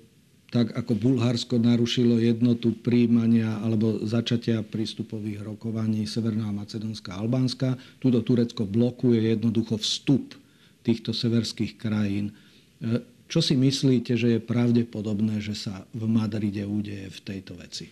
tak 0.55 0.71
ako 0.71 0.95
Bulharsko 0.95 1.59
narušilo 1.59 2.23
jednotu 2.23 2.79
príjmania 2.79 3.59
alebo 3.59 3.99
začatia 4.07 4.63
prístupových 4.63 5.43
rokovaní 5.43 6.07
Severná 6.07 6.55
Macedónska 6.55 7.19
a 7.19 7.27
Albánska. 7.27 7.75
Tuto 7.99 8.23
Turecko 8.23 8.63
blokuje 8.63 9.35
jednoducho 9.35 9.83
vstup 9.83 10.39
týchto 10.87 11.11
severských 11.11 11.75
krajín. 11.75 12.31
E, 12.79 13.03
čo 13.27 13.43
si 13.43 13.59
myslíte, 13.59 14.15
že 14.15 14.39
je 14.39 14.47
pravdepodobné, 14.47 15.43
že 15.43 15.59
sa 15.59 15.91
v 15.91 16.07
Madride 16.07 16.63
udeje 16.63 17.11
v 17.11 17.21
tejto 17.27 17.59
veci? 17.59 17.91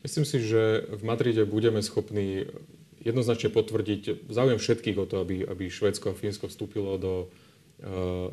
Myslím 0.00 0.24
si, 0.24 0.40
že 0.40 0.88
v 0.88 1.02
Madride 1.04 1.44
budeme 1.44 1.84
schopní 1.84 2.48
jednoznačne 3.04 3.52
potvrdiť 3.52 4.32
záujem 4.32 4.56
všetkých 4.56 4.96
o 4.96 5.04
to, 5.04 5.20
aby, 5.20 5.44
aby 5.44 5.68
Švédsko 5.68 6.10
a 6.12 6.18
Fínsko 6.18 6.48
vstúpilo 6.48 6.96
do, 6.96 7.28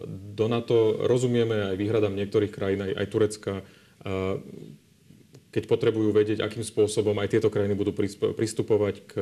do 0.10 0.46
NATO. 0.50 1.06
Rozumieme 1.06 1.70
aj 1.70 1.76
výhradám 1.78 2.18
niektorých 2.18 2.50
krajín, 2.50 2.82
aj, 2.82 2.92
aj 2.98 3.08
Turecka, 3.14 3.54
keď 5.54 5.64
potrebujú 5.70 6.10
vedieť, 6.10 6.42
akým 6.42 6.66
spôsobom 6.66 7.14
aj 7.22 7.38
tieto 7.38 7.54
krajiny 7.54 7.78
budú 7.78 7.94
pristupovať 8.34 9.06
k, 9.06 9.14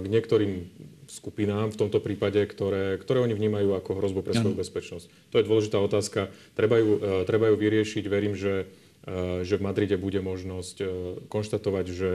k 0.00 0.06
niektorým 0.06 0.70
skupinám, 1.10 1.74
v 1.74 1.80
tomto 1.82 1.98
prípade, 1.98 2.38
ktoré, 2.46 2.94
ktoré 3.02 3.18
oni 3.26 3.34
vnímajú 3.34 3.74
ako 3.74 3.98
hrozbu 3.98 4.20
pre 4.22 4.38
svoju 4.38 4.54
bezpečnosť. 4.54 5.06
To 5.34 5.42
je 5.42 5.46
dôležitá 5.50 5.82
otázka. 5.82 6.30
Treba 6.54 6.78
ju, 6.78 7.02
e, 7.02 7.26
treba 7.26 7.50
ju 7.50 7.58
vyriešiť. 7.58 8.04
Verím, 8.06 8.38
že, 8.38 8.70
e, 9.04 9.42
že 9.42 9.58
v 9.58 9.64
Madride 9.66 9.98
bude 9.98 10.22
možnosť 10.22 10.76
e, 10.78 10.86
konštatovať, 11.26 11.86
že 11.90 12.10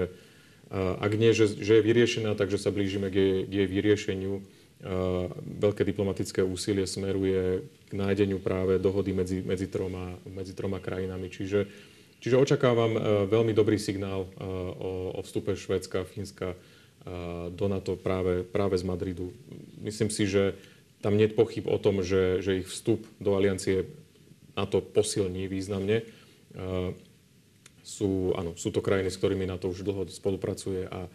ak 0.74 1.14
nie, 1.14 1.30
že, 1.30 1.46
že 1.46 1.78
je 1.78 1.86
vyriešená, 1.86 2.34
takže 2.34 2.58
sa 2.58 2.74
blížime 2.74 3.14
k 3.14 3.16
jej, 3.16 3.36
k 3.46 3.54
jej 3.54 3.68
vyriešeniu. 3.70 4.34
Veľké 5.62 5.88
diplomatické 5.88 6.44
úsilie 6.44 6.84
smeruje 6.84 7.63
k 7.88 7.94
nájdeniu 7.96 8.44
práve 8.44 8.75
dohody 8.77 9.15
medzi, 9.15 9.39
medzi, 9.39 9.72
troma, 9.72 10.20
medzi 10.27 10.51
troma 10.51 10.84
krajinami. 10.84 11.32
Čiže, 11.32 11.65
čiže 12.20 12.36
očakávam 12.36 13.00
veľmi 13.29 13.55
dobrý 13.55 13.79
signál 13.79 14.27
o, 14.27 15.15
o 15.15 15.22
vstupe 15.24 15.55
Švedska, 15.55 16.03
Fínska, 16.03 16.53
do 17.53 17.65
NATO 17.70 17.94
práve, 18.01 18.41
práve 18.41 18.82
z 18.82 18.84
Madridu. 18.84 19.29
Myslím 19.77 20.10
si, 20.10 20.25
že 20.25 20.58
tam 21.05 21.13
nie 21.13 21.29
je 21.29 21.38
pochyb 21.38 21.70
o 21.70 21.77
tom, 21.77 22.01
že, 22.01 22.41
že 22.41 22.65
ich 22.65 22.67
vstup 22.67 23.05
do 23.22 23.38
aliancie 23.38 23.86
NATO 24.58 24.82
posilní 24.82 25.46
významne. 25.46 26.01
Sú, 27.86 28.34
áno, 28.34 28.58
sú 28.58 28.74
to 28.74 28.82
krajiny, 28.82 29.13
s 29.13 29.22
ktorými 29.22 29.46
NATO 29.46 29.70
už 29.70 29.86
dlho 29.86 30.10
spolupracuje 30.10 30.89
a, 30.89 31.05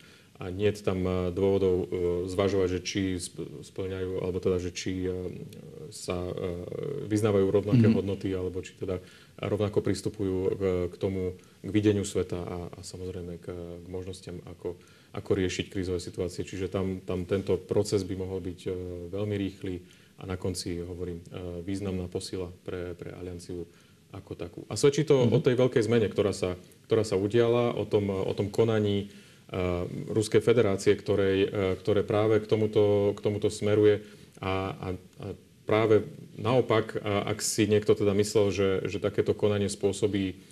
a 0.41 0.49
nie 0.49 0.73
je 0.73 0.81
tam 0.81 1.05
dôvodov 1.37 1.77
e, 1.77 1.87
zvažovať, 2.33 2.69
že 2.73 2.81
či 2.81 3.01
splňajú, 3.61 4.25
alebo 4.25 4.41
teda, 4.41 4.57
že 4.57 4.73
či 4.73 5.05
e, 5.05 5.13
sa 5.93 6.17
e, 6.17 6.33
vyznávajú 7.13 7.47
rovnaké 7.53 7.85
mm-hmm. 7.85 7.99
hodnoty, 8.01 8.33
alebo 8.33 8.65
či 8.65 8.73
teda 8.81 9.05
rovnako 9.37 9.85
pristupujú 9.85 10.37
k, 10.57 10.63
k 10.89 10.95
tomu, 10.97 11.37
k 11.61 11.69
videniu 11.69 12.09
sveta 12.09 12.41
a, 12.41 12.59
a 12.73 12.81
samozrejme 12.81 13.37
k, 13.37 13.53
k 13.53 13.87
možnostiam, 13.93 14.41
ako, 14.49 14.81
ako 15.13 15.31
riešiť 15.37 15.69
krízové 15.69 16.01
situácie. 16.01 16.41
Čiže 16.41 16.73
tam, 16.73 17.05
tam 17.05 17.29
tento 17.29 17.61
proces 17.61 18.01
by 18.09 18.17
mohol 18.17 18.41
byť 18.41 18.61
e, 18.65 18.71
veľmi 19.13 19.37
rýchly 19.37 19.85
a 20.21 20.29
na 20.29 20.41
konci, 20.41 20.81
hovorím, 20.81 21.21
e, 21.21 21.61
významná 21.65 22.09
posila 22.09 22.49
pre, 22.65 22.97
pre 22.97 23.13
alianciu 23.13 23.69
ako 24.11 24.33
takú. 24.35 24.61
A 24.73 24.75
svedčí 24.75 25.05
to 25.05 25.21
mm-hmm. 25.21 25.37
o 25.37 25.45
tej 25.45 25.55
veľkej 25.61 25.83
zmene, 25.85 26.09
ktorá 26.09 26.33
sa, 26.33 26.57
ktorá 26.89 27.05
sa 27.05 27.21
udiala, 27.21 27.77
o 27.77 27.85
tom, 27.85 28.09
o 28.09 28.33
tom 28.33 28.49
konaní 28.49 29.13
Ruskej 30.11 30.39
federácie, 30.39 30.95
ktorej, 30.95 31.37
uh, 31.47 31.75
ktoré 31.79 32.07
práve 32.07 32.39
k 32.39 32.47
tomuto, 32.47 33.15
k 33.15 33.21
tomuto 33.21 33.51
smeruje. 33.51 34.03
A, 34.39 34.73
a, 34.73 34.89
a 35.21 35.27
práve 35.67 36.07
naopak, 36.39 36.97
a, 36.97 37.29
ak 37.29 37.43
si 37.43 37.67
niekto 37.67 37.99
teda 37.99 38.15
myslel, 38.15 38.47
že, 38.55 38.69
že 38.87 39.03
takéto 39.03 39.35
konanie 39.35 39.69
spôsobí 39.69 40.51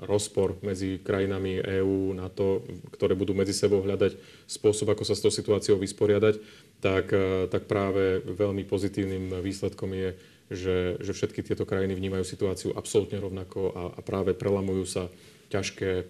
rozpor 0.00 0.56
medzi 0.64 0.96
krajinami 0.96 1.60
EÚ, 1.60 2.16
NATO, 2.16 2.64
ktoré 2.96 3.12
budú 3.12 3.36
medzi 3.36 3.52
sebou 3.52 3.84
hľadať 3.84 4.16
spôsob, 4.48 4.88
ako 4.88 5.04
sa 5.04 5.12
s 5.12 5.20
tou 5.20 5.28
situáciou 5.28 5.76
vysporiadať, 5.76 6.40
tak, 6.80 7.12
tak 7.52 7.68
práve 7.68 8.24
veľmi 8.24 8.64
pozitívnym 8.64 9.36
výsledkom 9.44 9.92
je, 9.92 10.10
že, 10.48 10.76
že 11.04 11.12
všetky 11.12 11.44
tieto 11.44 11.68
krajiny 11.68 11.92
vnímajú 11.92 12.24
situáciu 12.24 12.72
absolútne 12.72 13.20
rovnako 13.20 13.60
a, 13.76 13.82
a 13.96 14.00
práve 14.00 14.32
prelamujú 14.32 14.84
sa 14.88 15.12
ťažké, 15.52 16.08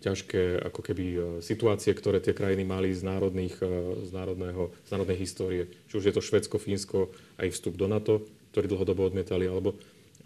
ťažké 0.00 0.72
ako 0.72 0.80
keby 0.80 1.04
e, 1.04 1.18
situácie, 1.44 1.92
ktoré 1.92 2.16
tie 2.16 2.32
krajiny 2.32 2.64
mali 2.64 2.96
z, 2.96 3.04
národných, 3.04 3.60
z, 4.08 4.10
národného, 4.16 4.72
z 4.88 4.90
národnej 4.90 5.18
histórie. 5.20 5.68
Či 5.92 6.00
už 6.00 6.04
je 6.08 6.14
to 6.16 6.24
Švedsko, 6.24 6.56
Fínsko, 6.56 7.12
aj 7.36 7.52
vstup 7.52 7.76
do 7.76 7.92
NATO, 7.92 8.24
ktorí 8.56 8.72
dlhodobo 8.72 9.04
odmietali, 9.04 9.44
alebo 9.44 9.76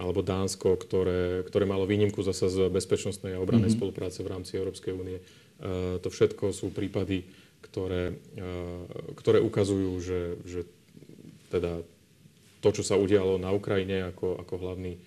alebo 0.00 0.24
Dánsko, 0.24 0.80
ktoré, 0.80 1.44
ktoré 1.44 1.68
malo 1.68 1.84
výnimku 1.84 2.24
zasa 2.24 2.48
z 2.48 2.72
bezpečnostnej 2.72 3.36
a 3.36 3.42
obrannej 3.44 3.68
mm-hmm. 3.68 3.76
spolupráce 3.76 4.24
v 4.24 4.32
rámci 4.32 4.56
Európskej 4.56 4.96
únie. 4.96 5.20
Uh, 5.60 6.00
to 6.00 6.08
všetko 6.08 6.48
sú 6.56 6.72
prípady, 6.72 7.28
ktoré, 7.62 8.18
ktoré 9.14 9.38
ukazujú, 9.38 9.92
že, 10.02 10.20
že 10.42 10.60
teda 11.52 11.84
to, 12.58 12.68
čo 12.74 12.82
sa 12.82 12.98
udialo 12.98 13.38
na 13.38 13.54
Ukrajine 13.54 14.10
ako, 14.10 14.42
ako 14.42 14.54
hlavný 14.58 14.98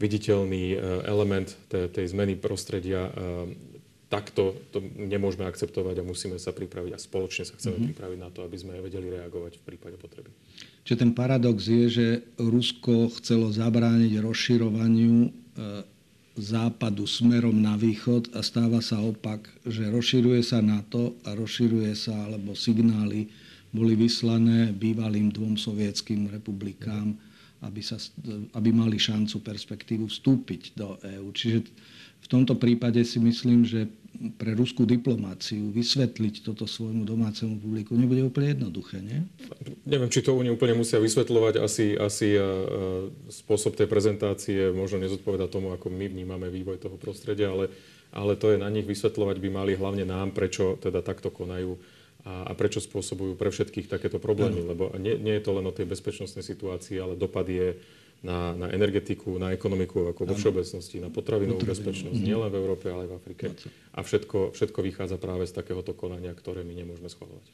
viditeľný 0.00 0.64
uh, 0.74 0.80
element 1.04 1.52
tej, 1.68 2.06
zmeny 2.08 2.36
prostredia, 2.36 3.12
takto 4.12 4.52
to 4.68 4.84
nemôžeme 4.84 5.48
akceptovať 5.48 6.04
a 6.04 6.04
musíme 6.04 6.36
sa 6.36 6.52
pripraviť 6.52 6.92
a 6.92 7.00
spoločne 7.00 7.48
sa 7.48 7.56
chceme 7.56 7.80
mm-hmm. 7.80 7.88
pripraviť 7.96 8.18
na 8.20 8.28
to, 8.28 8.44
aby 8.44 8.60
sme 8.60 8.76
vedeli 8.84 9.08
reagovať 9.08 9.56
v 9.56 9.62
prípade 9.64 9.96
potreby. 9.96 10.28
Čiže 10.84 11.00
ten 11.00 11.16
paradox 11.16 11.64
je, 11.64 11.84
že 11.88 12.06
Rusko 12.36 13.08
chcelo 13.16 13.48
zabrániť 13.48 14.20
rozširovaniu 14.20 15.16
e, 15.24 15.28
západu 16.36 17.08
smerom 17.08 17.56
na 17.56 17.80
východ 17.80 18.36
a 18.36 18.44
stáva 18.44 18.84
sa 18.84 19.00
opak, 19.00 19.48
že 19.64 19.88
rozširuje 19.88 20.44
sa 20.44 20.60
NATO 20.60 21.16
a 21.24 21.32
rozširuje 21.32 21.96
sa, 21.96 22.12
alebo 22.28 22.52
signály 22.52 23.32
boli 23.72 23.96
vyslané 23.96 24.76
bývalým 24.76 25.32
dvom 25.32 25.56
sovietským 25.56 26.28
republikám, 26.28 27.16
aby, 27.62 27.80
sa, 27.82 27.96
aby 28.58 28.70
mali 28.74 28.98
šancu, 28.98 29.38
perspektívu 29.38 30.10
vstúpiť 30.10 30.74
do 30.74 30.98
EÚ. 30.98 31.30
Čiže 31.30 31.58
v 32.22 32.26
tomto 32.30 32.54
prípade 32.58 33.02
si 33.02 33.18
myslím, 33.18 33.66
že 33.66 33.90
pre 34.38 34.54
ruskú 34.54 34.86
diplomáciu 34.86 35.72
vysvetliť 35.72 36.46
toto 36.46 36.68
svojmu 36.68 37.02
domácemu 37.02 37.58
publiku 37.58 37.96
nebude 37.96 38.22
úplne 38.22 38.54
jednoduché, 38.54 39.02
nie? 39.02 39.24
Neviem, 39.88 40.12
či 40.12 40.22
to 40.22 40.36
oni 40.36 40.52
úplne 40.52 40.78
musia 40.78 41.02
vysvetľovať. 41.02 41.54
Asi, 41.58 41.96
asi 41.96 42.36
uh, 42.36 43.08
spôsob 43.32 43.74
tej 43.74 43.88
prezentácie 43.90 44.70
možno 44.70 45.02
nezodpoveda 45.02 45.50
tomu, 45.50 45.74
ako 45.74 45.90
my 45.90 46.06
vnímame 46.12 46.52
vývoj 46.52 46.78
toho 46.78 46.94
prostredia, 47.00 47.50
ale, 47.50 47.72
ale 48.14 48.38
to 48.38 48.52
je 48.54 48.62
na 48.62 48.70
nich 48.70 48.86
vysvetľovať 48.86 49.36
by 49.42 49.48
mali 49.50 49.72
hlavne 49.74 50.06
nám, 50.06 50.30
prečo 50.36 50.78
teda 50.78 51.02
takto 51.02 51.32
konajú 51.32 51.74
a, 52.22 52.50
a 52.50 52.52
prečo 52.54 52.78
spôsobujú 52.78 53.34
pre 53.34 53.50
všetkých 53.50 53.90
takéto 53.90 54.22
problémy. 54.22 54.62
Lebo 54.62 54.94
nie, 54.98 55.18
nie 55.18 55.34
je 55.38 55.42
to 55.42 55.58
len 55.58 55.66
o 55.66 55.74
tej 55.74 55.90
bezpečnostnej 55.90 56.46
situácii, 56.46 56.96
ale 57.02 57.18
dopad 57.18 57.46
je 57.50 57.74
na, 58.22 58.54
na 58.54 58.70
energetiku, 58.70 59.34
na 59.34 59.50
ekonomiku 59.50 60.14
ako 60.14 60.30
vo 60.30 60.34
všeobecnosti, 60.38 61.02
na 61.02 61.10
potravinovú 61.10 61.66
bezpečnosť, 61.66 62.14
mm-hmm. 62.14 62.30
nielen 62.30 62.48
v 62.54 62.58
Európe, 62.62 62.86
ale 62.86 63.04
aj 63.06 63.10
v 63.10 63.16
Afrike. 63.18 63.44
A 63.98 64.06
všetko, 64.06 64.54
všetko 64.54 64.78
vychádza 64.78 65.18
práve 65.18 65.42
z 65.50 65.58
takéhoto 65.58 65.90
konania, 65.92 66.30
ktoré 66.30 66.62
my 66.62 66.70
nemôžeme 66.70 67.10
schvalovať. 67.10 67.50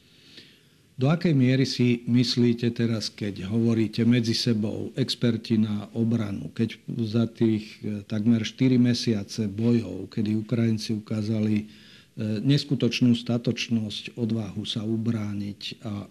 Do 0.98 1.14
akej 1.14 1.30
miery 1.30 1.62
si 1.62 2.02
myslíte 2.10 2.74
teraz, 2.74 3.06
keď 3.06 3.46
hovoríte 3.46 4.02
medzi 4.02 4.34
sebou 4.34 4.90
experti 4.98 5.54
na 5.54 5.86
obranu, 5.94 6.50
keď 6.50 6.74
za 7.06 7.30
tých 7.30 7.78
e, 7.86 8.02
takmer 8.02 8.42
4 8.42 8.82
mesiace 8.82 9.46
bojov, 9.46 10.10
kedy 10.10 10.34
Ukrajinci 10.42 10.98
ukázali 10.98 11.70
neskutočnú 12.18 13.14
statočnosť, 13.14 14.18
odvahu 14.18 14.66
sa 14.66 14.82
ubrániť 14.82 15.60
a 15.86 16.10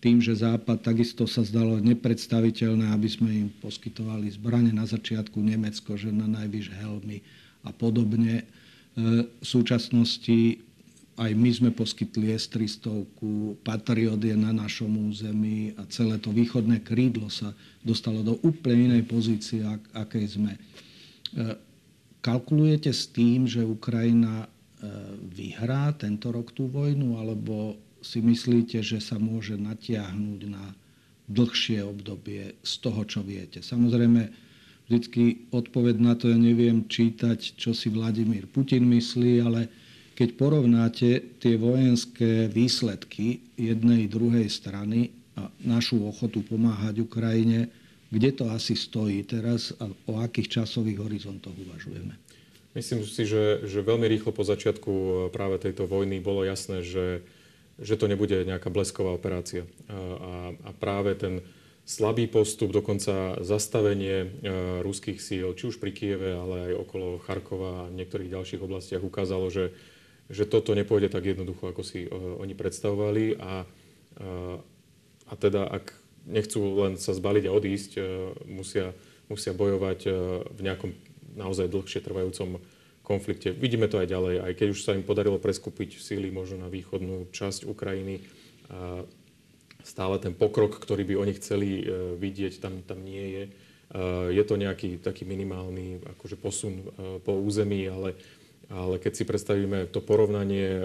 tým, 0.00 0.16
že 0.24 0.32
Západ 0.32 0.80
takisto 0.80 1.28
sa 1.28 1.44
zdalo 1.44 1.76
nepredstaviteľné, 1.76 2.88
aby 2.96 3.08
sme 3.08 3.30
im 3.46 3.48
poskytovali 3.60 4.32
zbrane 4.32 4.72
na 4.72 4.88
začiatku 4.88 5.36
Nemecko, 5.36 5.92
že 6.00 6.08
na 6.08 6.24
najvyš 6.24 6.72
helmy 6.80 7.20
a 7.60 7.70
podobne. 7.70 8.40
E, 8.40 8.44
v 9.28 9.44
súčasnosti 9.44 10.64
aj 11.20 11.36
my 11.36 11.50
sme 11.52 11.70
poskytli 11.76 12.32
S-300, 12.32 13.04
Patriot 13.60 14.24
je 14.24 14.32
na 14.32 14.56
našom 14.56 14.88
území 15.12 15.76
a 15.76 15.84
celé 15.92 16.16
to 16.16 16.32
východné 16.32 16.80
krídlo 16.80 17.28
sa 17.28 17.52
dostalo 17.84 18.24
do 18.24 18.40
úplne 18.40 18.96
inej 18.96 19.04
pozície, 19.04 19.60
akej 19.92 20.40
sme. 20.40 20.56
E, 20.56 20.60
kalkulujete 22.24 22.88
s 22.88 23.04
tým, 23.12 23.44
že 23.44 23.60
Ukrajina 23.68 24.48
e, 24.48 24.59
vyhrá 25.32 25.92
tento 25.96 26.32
rok 26.32 26.52
tú 26.56 26.68
vojnu, 26.68 27.20
alebo 27.20 27.76
si 28.00 28.24
myslíte, 28.24 28.80
že 28.80 28.98
sa 28.98 29.20
môže 29.20 29.60
natiahnuť 29.60 30.40
na 30.48 30.72
dlhšie 31.30 31.84
obdobie 31.84 32.58
z 32.64 32.72
toho, 32.80 33.04
čo 33.06 33.20
viete. 33.22 33.62
Samozrejme, 33.62 34.32
vždycky 34.90 35.46
odpoved 35.54 36.02
na 36.02 36.18
to 36.18 36.32
ja 36.32 36.38
neviem 36.40 36.88
čítať, 36.90 37.54
čo 37.54 37.70
si 37.70 37.92
Vladimír 37.92 38.50
Putin 38.50 38.88
myslí, 38.90 39.32
ale 39.38 39.70
keď 40.18 40.28
porovnáte 40.36 41.38
tie 41.38 41.54
vojenské 41.56 42.50
výsledky 42.50 43.40
jednej 43.56 44.10
druhej 44.10 44.50
strany 44.50 45.14
a 45.38 45.48
našu 45.62 46.02
ochotu 46.02 46.42
pomáhať 46.44 47.06
Ukrajine, 47.06 47.70
kde 48.10 48.34
to 48.34 48.50
asi 48.50 48.74
stojí 48.74 49.22
teraz 49.22 49.70
a 49.78 49.86
o 50.10 50.18
akých 50.18 50.60
časových 50.60 50.98
horizontoch 50.98 51.54
uvažujeme? 51.54 52.29
Myslím 52.70 53.02
si, 53.02 53.26
že, 53.26 53.66
že 53.66 53.82
veľmi 53.82 54.06
rýchlo 54.06 54.30
po 54.30 54.46
začiatku 54.46 55.28
práve 55.34 55.58
tejto 55.58 55.90
vojny 55.90 56.22
bolo 56.22 56.46
jasné, 56.46 56.86
že 56.86 57.26
že 57.80 57.96
to 57.96 58.06
nebude 58.06 58.44
nejaká 58.44 58.68
blesková 58.68 59.16
operácia. 59.16 59.64
A, 59.88 60.52
a 60.52 60.70
práve 60.76 61.16
ten 61.16 61.40
slabý 61.88 62.28
postup, 62.28 62.70
dokonca 62.76 63.40
zastavenie 63.40 64.36
ruských 64.84 65.18
síl, 65.18 65.48
či 65.56 65.72
už 65.72 65.80
pri 65.80 65.90
Kieve, 65.96 66.36
ale 66.36 66.70
aj 66.70 66.86
okolo 66.86 67.18
Charkova 67.24 67.88
a 67.88 67.90
niektorých 67.90 68.30
ďalších 68.36 68.60
oblastiach 68.60 69.02
ukázalo, 69.02 69.48
že, 69.48 69.72
že 70.28 70.44
toto 70.44 70.76
nepôjde 70.76 71.08
tak 71.08 71.24
jednoducho, 71.24 71.72
ako 71.72 71.82
si 71.82 72.06
oni 72.12 72.52
predstavovali. 72.52 73.40
A, 73.40 73.64
a 75.26 75.32
teda, 75.40 75.64
ak 75.66 75.96
nechcú 76.28 76.84
len 76.84 77.00
sa 77.00 77.16
zbaliť 77.16 77.48
a 77.48 77.56
odísť, 77.56 77.90
musia, 78.44 78.92
musia 79.32 79.56
bojovať 79.56 79.98
v 80.52 80.60
nejakom 80.60 80.92
naozaj 81.36 81.70
dlhšie 81.70 82.00
trvajúcom 82.02 82.62
konflikte. 83.02 83.50
Vidíme 83.50 83.90
to 83.90 83.98
aj 83.98 84.08
ďalej, 84.08 84.34
aj 84.46 84.52
keď 84.54 84.68
už 84.70 84.80
sa 84.86 84.94
im 84.94 85.02
podarilo 85.02 85.42
preskupiť 85.42 85.98
síly 85.98 86.30
možno 86.30 86.62
na 86.62 86.68
východnú 86.70 87.26
časť 87.34 87.66
Ukrajiny, 87.66 88.22
stále 89.82 90.20
ten 90.20 90.36
pokrok, 90.36 90.76
ktorý 90.76 91.04
by 91.04 91.14
oni 91.16 91.32
chceli 91.36 91.68
e, 91.80 91.84
vidieť, 92.16 92.60
tam, 92.60 92.84
tam 92.84 93.00
nie 93.02 93.24
je. 93.32 93.44
E, 93.46 93.50
je 94.36 94.44
to 94.44 94.54
nejaký 94.60 95.00
taký 95.00 95.24
minimálny 95.24 96.04
akože 96.16 96.36
posun 96.36 96.74
e, 96.80 97.18
po 97.20 97.36
území, 97.36 97.88
ale, 97.88 98.16
ale 98.68 99.00
keď 99.00 99.12
si 99.16 99.24
predstavíme 99.26 99.88
to 99.90 100.04
porovnanie 100.04 100.84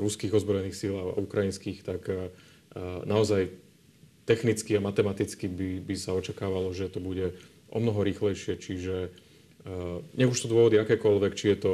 ruských 0.00 0.32
ozbrojených 0.32 0.78
síl 0.78 0.94
a 0.96 1.12
ukrajinských, 1.18 1.84
tak 1.84 2.08
naozaj 3.04 3.52
technicky 4.24 4.76
a 4.76 4.84
matematicky 4.84 5.44
by, 5.44 5.84
by 5.84 5.94
sa 5.96 6.16
očakávalo, 6.16 6.72
že 6.72 6.88
to 6.88 7.04
bude 7.04 7.36
o 7.68 7.78
mnoho 7.80 8.00
rýchlejšie, 8.00 8.56
čiže 8.56 9.12
nech 10.16 10.30
už 10.30 10.38
sú 10.38 10.46
dôvody 10.48 10.80
akékoľvek, 10.80 11.32
či 11.36 11.52
je 11.52 11.58
to, 11.60 11.72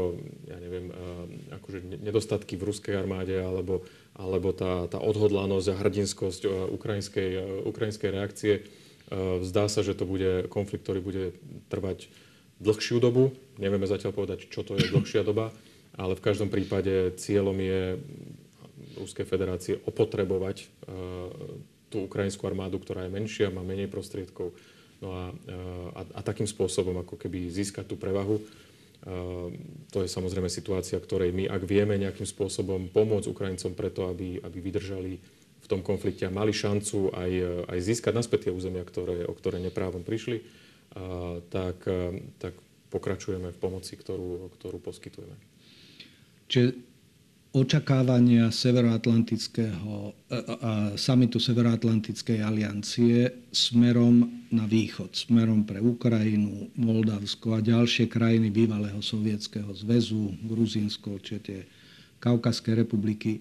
ja 0.50 0.58
neviem, 0.58 0.90
uh, 0.90 1.26
akože 1.62 2.02
nedostatky 2.02 2.58
v 2.58 2.66
ruskej 2.66 2.98
armáde, 2.98 3.38
alebo, 3.38 3.86
alebo 4.18 4.50
tá, 4.50 4.90
tá 4.90 4.98
odhodlanosť 4.98 5.66
a 5.70 5.78
hrdinskosť 5.78 6.42
uh, 6.44 6.50
ukrajinskej, 6.74 7.62
ukrajinskej 7.64 8.10
reakcie. 8.10 8.54
Zdá 9.44 9.68
sa, 9.68 9.84
že 9.84 9.92
to 9.92 10.08
bude 10.08 10.48
konflikt, 10.48 10.88
ktorý 10.88 11.04
bude 11.04 11.24
trvať 11.68 12.08
dlhšiu 12.56 13.04
dobu. 13.04 13.36
Nevieme 13.60 13.84
zatiaľ 13.84 14.16
povedať, 14.16 14.48
čo 14.48 14.64
to 14.64 14.80
je 14.80 14.88
dlhšia 14.90 15.20
doba, 15.20 15.52
ale 15.94 16.16
v 16.16 16.24
každom 16.24 16.48
prípade 16.48 17.12
cieľom 17.20 17.54
je 17.60 18.00
Ruskej 18.96 19.28
federácie 19.28 19.76
opotrebovať 19.84 20.66
tú 21.92 22.08
ukrajinskú 22.08 22.48
armádu, 22.48 22.80
ktorá 22.80 23.04
je 23.06 23.12
menšia, 23.12 23.52
má 23.52 23.60
menej 23.60 23.92
prostriedkov, 23.92 24.56
No 25.04 25.12
a, 25.12 25.24
a, 25.92 26.02
a 26.16 26.20
takým 26.24 26.48
spôsobom 26.48 26.96
ako 27.04 27.20
keby 27.20 27.52
získať 27.52 27.84
tú 27.84 28.00
prevahu. 28.00 28.40
To 29.92 29.98
je 30.00 30.08
samozrejme 30.08 30.48
situácia, 30.48 30.96
ktorej 30.96 31.28
my, 31.28 31.44
ak 31.44 31.60
vieme 31.68 32.00
nejakým 32.00 32.24
spôsobom 32.24 32.88
pomôcť 32.88 33.28
Ukrajincom 33.28 33.76
preto, 33.76 34.08
aby, 34.08 34.40
aby 34.40 34.58
vydržali 34.64 35.20
v 35.60 35.66
tom 35.68 35.84
konflikte 35.84 36.24
a 36.24 36.32
mali 36.32 36.56
šancu 36.56 37.12
aj, 37.12 37.32
aj 37.68 37.78
získať 37.84 38.16
naspäť 38.16 38.48
tie 38.48 38.56
územia, 38.56 38.80
ktoré, 38.80 39.28
o 39.28 39.36
ktoré 39.36 39.60
neprávom 39.60 40.00
prišli, 40.00 40.40
tak, 41.52 41.84
tak 42.40 42.56
pokračujeme 42.88 43.52
v 43.52 43.60
pomoci, 43.60 43.92
ktorú, 44.00 44.48
ktorú 44.56 44.80
poskytujeme. 44.80 45.36
Čiže 46.48 46.93
očakávania 47.54 48.50
Severoatlantického, 48.50 50.10
samitu 50.98 51.38
Severoatlantickej 51.38 52.42
aliancie 52.42 53.30
smerom 53.54 54.26
na 54.50 54.66
východ, 54.66 55.14
smerom 55.14 55.62
pre 55.62 55.78
Ukrajinu, 55.78 56.74
Moldavsko 56.74 57.54
a 57.54 57.62
ďalšie 57.62 58.10
krajiny 58.10 58.50
bývalého 58.50 58.98
sovietského 58.98 59.70
zväzu, 59.70 60.34
Gruzínsko, 60.42 61.22
či 61.22 61.38
tie 61.38 61.60
Kaukaské 62.18 62.74
republiky. 62.74 63.38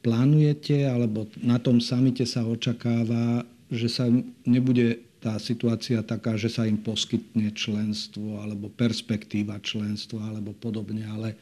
Plánujete, 0.00 0.88
alebo 0.88 1.28
na 1.44 1.60
tom 1.60 1.84
samite 1.84 2.24
sa 2.24 2.48
očakáva, 2.48 3.44
že 3.68 3.92
sa 3.92 4.08
nebude 4.48 5.04
tá 5.20 5.36
situácia 5.36 6.00
taká, 6.00 6.40
že 6.40 6.48
sa 6.48 6.64
im 6.64 6.80
poskytne 6.80 7.52
členstvo 7.52 8.40
alebo 8.40 8.72
perspektíva 8.72 9.60
členstva 9.60 10.32
alebo 10.32 10.56
podobne, 10.56 11.04
ale 11.04 11.36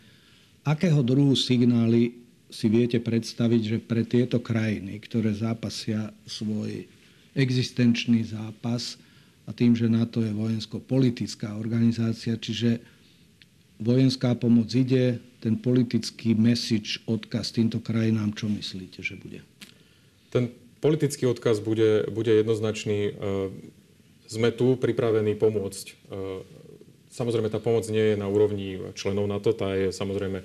Akého 0.68 1.00
druhu 1.00 1.32
signály 1.32 2.20
si 2.52 2.68
viete 2.68 3.00
predstaviť, 3.00 3.62
že 3.64 3.78
pre 3.80 4.04
tieto 4.04 4.36
krajiny, 4.36 5.00
ktoré 5.00 5.32
zápasia 5.32 6.12
svoj 6.28 6.84
existenčný 7.32 8.28
zápas 8.28 9.00
a 9.48 9.56
tým, 9.56 9.72
že 9.72 9.88
NATO 9.88 10.20
je 10.20 10.28
vojensko-politická 10.28 11.56
organizácia, 11.56 12.36
čiže 12.36 12.84
vojenská 13.80 14.36
pomoc 14.36 14.68
ide, 14.76 15.16
ten 15.40 15.56
politický 15.56 16.36
message, 16.36 17.00
odkaz 17.08 17.56
týmto 17.56 17.80
krajinám, 17.80 18.36
čo 18.36 18.52
myslíte, 18.52 19.00
že 19.00 19.16
bude? 19.16 19.40
Ten 20.28 20.52
politický 20.84 21.32
odkaz 21.32 21.64
bude, 21.64 22.04
bude 22.12 22.36
jednoznačný. 22.44 23.16
Sme 24.28 24.52
tu 24.52 24.76
pripravení 24.76 25.32
pomôcť 25.32 25.96
Samozrejme, 27.08 27.48
tá 27.48 27.56
pomoc 27.56 27.88
nie 27.88 28.12
je 28.12 28.16
na 28.20 28.28
úrovni 28.28 28.92
členov 28.92 29.24
NATO, 29.24 29.56
tá 29.56 29.72
je 29.72 29.88
samozrejme 29.88 30.38
e, 30.40 30.44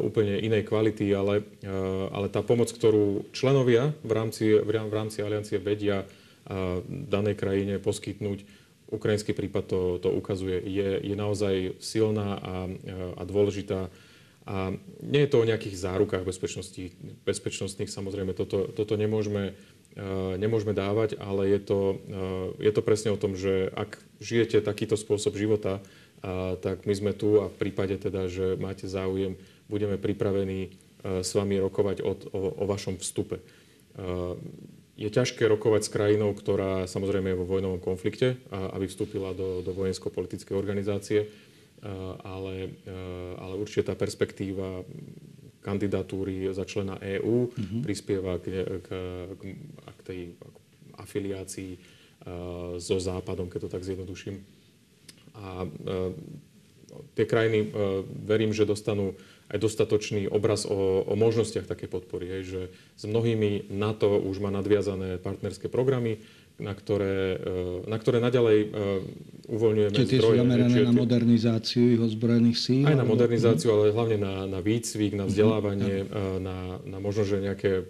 úplne 0.00 0.38
inej 0.38 0.70
kvality, 0.70 1.10
ale, 1.10 1.42
e, 1.60 1.74
ale 2.14 2.30
tá 2.30 2.46
pomoc, 2.46 2.70
ktorú 2.70 3.26
členovia 3.34 3.90
v 4.06 4.12
rámci, 4.14 4.54
v 4.54 4.70
rámci 4.70 5.18
aliancie 5.18 5.58
vedia 5.58 6.02
e, 6.02 6.06
danej 6.86 7.34
krajine 7.34 7.82
poskytnúť, 7.82 8.46
ukrajinský 8.90 9.34
prípad 9.34 9.64
to, 9.66 9.80
to 10.02 10.10
ukazuje, 10.14 10.62
je, 10.62 10.98
je 11.02 11.14
naozaj 11.14 11.78
silná 11.78 12.38
a, 12.42 12.54
a 13.18 13.22
dôležitá. 13.22 13.86
A 14.50 14.74
nie 14.98 15.22
je 15.22 15.30
to 15.30 15.38
o 15.38 15.46
nejakých 15.46 15.78
zárukách 15.78 16.26
bezpečnosti, 16.26 16.90
bezpečnostných, 17.22 17.86
samozrejme, 17.86 18.34
toto, 18.34 18.66
toto 18.66 18.98
nemôžeme, 18.98 19.54
nemôžeme 20.38 20.70
dávať, 20.72 21.18
ale 21.18 21.50
je 21.50 21.60
to, 21.60 21.80
je 22.62 22.72
to 22.72 22.82
presne 22.82 23.10
o 23.10 23.18
tom, 23.18 23.34
že 23.34 23.68
ak 23.74 23.98
žijete 24.22 24.62
takýto 24.62 24.94
spôsob 24.94 25.34
života, 25.34 25.82
tak 26.60 26.84
my 26.84 26.94
sme 26.94 27.12
tu 27.16 27.40
a 27.40 27.48
v 27.48 27.56
prípade 27.56 27.96
teda, 27.96 28.28
že 28.28 28.54
máte 28.60 28.84
záujem, 28.84 29.40
budeme 29.72 29.96
pripravení 29.96 30.68
a, 30.68 31.24
s 31.24 31.32
vami 31.32 31.56
rokovať 31.56 32.04
o, 32.04 32.12
o, 32.12 32.40
o 32.60 32.64
vašom 32.68 33.00
vstupe. 33.00 33.40
Je 35.00 35.08
ťažké 35.08 35.48
rokovať 35.48 35.88
s 35.88 35.92
krajinou, 35.96 36.36
ktorá 36.36 36.84
samozrejme 36.84 37.32
je 37.32 37.40
vo 37.40 37.48
vojnovom 37.48 37.80
konflikte, 37.80 38.36
aby 38.52 38.84
vstúpila 38.84 39.32
do, 39.32 39.64
do 39.64 39.72
vojensko-politickej 39.72 40.52
organizácie, 40.52 41.24
ale, 42.20 42.76
ale 43.40 43.54
určite 43.56 43.88
tá 43.88 43.96
perspektíva 43.96 44.84
kandidatúry 45.60 46.48
za 46.52 46.64
člena 46.64 46.96
EÚ 47.00 47.52
mm-hmm. 47.52 47.80
prispieva 47.84 48.40
k, 48.40 48.64
k, 48.80 48.88
k, 49.36 49.42
k 49.84 50.00
tej 50.02 50.20
afiliácii 50.96 51.72
so 52.76 52.96
Západom, 53.00 53.48
keď 53.48 53.68
to 53.68 53.72
tak 53.72 53.84
zjednoduším. 53.84 54.44
A 55.40 55.64
tie 57.16 57.24
krajiny, 57.24 57.72
verím, 58.28 58.52
že 58.52 58.68
dostanú 58.68 59.16
aj 59.50 59.58
dostatočný 59.58 60.30
obraz 60.30 60.62
o, 60.62 61.02
o 61.02 61.14
možnostiach 61.18 61.66
také 61.66 61.90
podpory. 61.90 62.38
Hej, 62.38 62.42
že 62.46 62.62
s 62.94 63.04
mnohými 63.08 63.72
NATO 63.72 64.14
už 64.20 64.38
má 64.38 64.52
nadviazané 64.52 65.18
partnerské 65.18 65.66
programy, 65.66 66.22
na 66.60 66.76
ktoré, 66.76 67.40
na 67.88 67.96
ktoré 67.96 68.20
naďalej 68.20 68.58
uvoľňujeme 69.50 69.96
Čiže 69.96 70.10
tie 70.12 70.20
zdroje. 70.20 70.36
sú 70.36 70.42
zamerané 70.44 70.78
na 70.84 70.94
modernizáciu 70.94 71.84
ich 71.96 72.00
ozbrojených 72.00 72.58
síl? 72.60 72.84
Aj 72.86 72.94
na 72.94 73.08
modernizáciu, 73.08 73.72
ale 73.74 73.90
hlavne 73.90 74.20
na, 74.20 74.34
na 74.46 74.60
výcvik, 74.62 75.16
na 75.16 75.26
vzdelávanie, 75.26 76.06
uh-huh. 76.06 76.38
na, 76.38 76.78
na 76.84 76.98
možno, 77.02 77.26
že 77.26 77.42
nejaké 77.42 77.88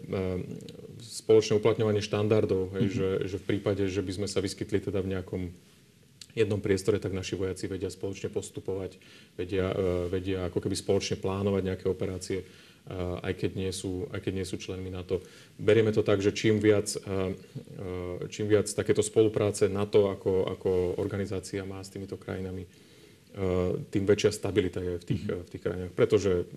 spoločné 1.03 1.59
uplatňovanie 1.59 2.01
štandardov, 2.05 2.77
hej, 2.77 2.85
mm-hmm. 2.87 2.97
že, 2.97 3.09
že 3.29 3.37
v 3.41 3.45
prípade, 3.45 3.85
že 3.89 4.01
by 4.05 4.13
sme 4.23 4.29
sa 4.29 4.41
vyskytli 4.41 4.81
teda 4.81 5.01
v 5.01 5.17
nejakom 5.17 5.43
jednom 6.35 6.63
priestore, 6.63 7.03
tak 7.03 7.11
naši 7.11 7.35
vojaci 7.35 7.67
vedia 7.67 7.91
spoločne 7.91 8.31
postupovať, 8.31 8.97
vedia, 9.35 9.75
vedia 10.07 10.47
ako 10.47 10.63
keby 10.63 10.77
spoločne 10.79 11.17
plánovať 11.19 11.63
nejaké 11.67 11.87
operácie, 11.91 12.47
aj, 13.23 13.33
keď 13.39 13.51
nie 13.55 13.71
sú, 13.71 14.11
aj 14.11 14.19
keď 14.19 14.33
nie 14.43 14.47
sú 14.47 14.59
členmi 14.59 14.91
NATO. 14.91 15.23
Berieme 15.55 15.95
to 15.95 16.03
tak, 16.03 16.19
že 16.19 16.35
čím 16.35 16.59
viac, 16.59 16.91
uh, 16.99 17.31
čím 18.27 18.51
viac 18.51 18.67
takéto 18.67 19.01
spolupráce 19.01 19.71
NATO 19.71 20.11
ako, 20.11 20.51
ako 20.59 20.71
organizácia 20.99 21.63
má 21.63 21.79
s 21.79 21.95
týmito 21.95 22.19
krajinami, 22.19 22.67
tým 23.95 24.05
väčšia 24.11 24.35
stabilita 24.35 24.83
je 24.83 24.99
v 24.99 25.05
tých, 25.07 25.23
mm-hmm. 25.23 25.45
v 25.47 25.51
tých 25.55 25.63
krajinách. 25.63 25.93
Pretože 25.95 26.51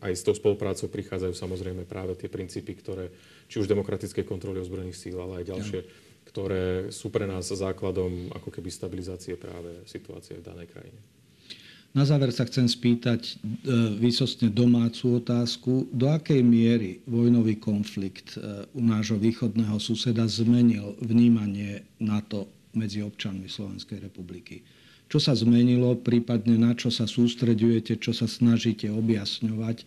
aj 0.00 0.12
s 0.16 0.24
tou 0.24 0.34
spoluprácou 0.34 0.88
prichádzajú 0.88 1.34
samozrejme 1.36 1.84
práve 1.84 2.16
tie 2.16 2.26
princípy, 2.26 2.72
ktoré, 2.74 3.12
či 3.46 3.60
už 3.60 3.68
demokratickej 3.68 4.24
kontroly 4.24 4.58
ozbrojených 4.58 4.98
síl, 4.98 5.14
ale 5.20 5.44
aj 5.44 5.54
ďalšie, 5.54 5.80
ja. 5.84 5.88
ktoré 6.32 6.64
sú 6.90 7.12
pre 7.12 7.28
nás 7.28 7.52
základom 7.52 8.32
ako 8.32 8.48
keby 8.48 8.72
stabilizácie 8.72 9.36
práve 9.36 9.84
situácie 9.86 10.40
v 10.40 10.46
danej 10.46 10.72
krajine. 10.72 11.00
Na 11.90 12.06
záver 12.06 12.30
sa 12.30 12.46
chcem 12.46 12.70
spýtať 12.70 13.20
e, 13.26 13.34
výsostne 13.98 14.46
domácu 14.46 15.18
otázku. 15.18 15.90
Do 15.90 16.06
akej 16.06 16.38
miery 16.38 17.02
vojnový 17.02 17.58
konflikt 17.58 18.38
e, 18.38 18.62
u 18.78 18.82
nášho 18.86 19.18
východného 19.18 19.74
suseda 19.82 20.22
zmenil 20.30 20.94
vnímanie 21.02 21.82
NATO 21.98 22.46
medzi 22.78 23.02
občanmi 23.02 23.50
Slovenskej 23.50 24.06
republiky? 24.06 24.62
Čo 25.10 25.18
sa 25.18 25.34
zmenilo, 25.34 25.98
prípadne 25.98 26.54
na 26.54 26.78
čo 26.78 26.94
sa 26.94 27.10
sústreďujete, 27.10 27.98
čo 27.98 28.14
sa 28.14 28.30
snažíte 28.30 28.86
objasňovať 28.86 29.82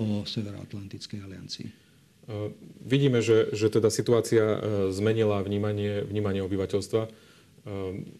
o 0.00 0.24
Severoatlantickej 0.24 1.20
aliancii? 1.20 1.68
Vidíme, 2.80 3.20
že, 3.20 3.52
že 3.52 3.68
teda 3.68 3.92
situácia 3.92 4.40
zmenila 4.88 5.44
vnímanie, 5.44 6.08
vnímanie 6.08 6.40
obyvateľstva. 6.40 7.12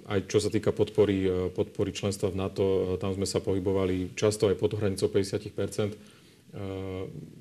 Aj 0.08 0.20
čo 0.24 0.40
sa 0.40 0.48
týka 0.48 0.72
podpory, 0.72 1.52
podpory 1.52 1.92
členstva 1.92 2.32
v 2.32 2.40
NATO, 2.40 2.96
tam 2.96 3.12
sme 3.12 3.28
sa 3.28 3.44
pohybovali 3.44 4.16
často 4.16 4.48
aj 4.48 4.56
pod 4.56 4.80
hranicou 4.80 5.12
50% 5.12 6.14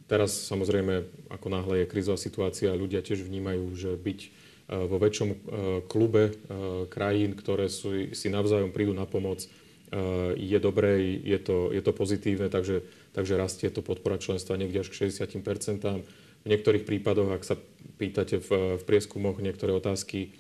Teraz 0.10 0.34
samozrejme, 0.50 1.06
ako 1.30 1.48
náhle 1.54 1.86
je 1.86 1.92
krizová 1.92 2.18
situácia, 2.18 2.74
ľudia 2.74 3.06
tiež 3.06 3.22
vnímajú, 3.22 3.64
že 3.78 3.92
byť 3.94 4.20
vo 4.90 4.98
väčšom 4.98 5.30
klube 5.86 6.34
krajín, 6.90 7.38
ktoré 7.38 7.70
sú, 7.70 8.10
si 8.16 8.28
navzájom 8.34 8.74
prídu 8.74 8.98
na 8.98 9.06
pomoc, 9.06 9.46
je 10.34 10.58
dobré, 10.58 11.22
je 11.22 11.38
to, 11.38 11.70
je 11.70 11.82
to 11.86 11.94
pozitívne, 11.94 12.50
takže, 12.50 12.82
takže 13.14 13.38
rastie 13.38 13.70
to 13.70 13.86
podpora 13.86 14.18
členstva 14.18 14.58
niekde 14.58 14.82
až 14.82 14.90
k 14.90 15.06
60% 15.14 15.30
V 16.44 16.48
niektorých 16.50 16.82
prípadoch, 16.82 17.38
ak 17.38 17.46
sa 17.46 17.56
pýtate 18.02 18.42
v, 18.42 18.82
v 18.82 18.84
prieskumoch 18.84 19.38
niektoré 19.38 19.78
otázky, 19.78 20.34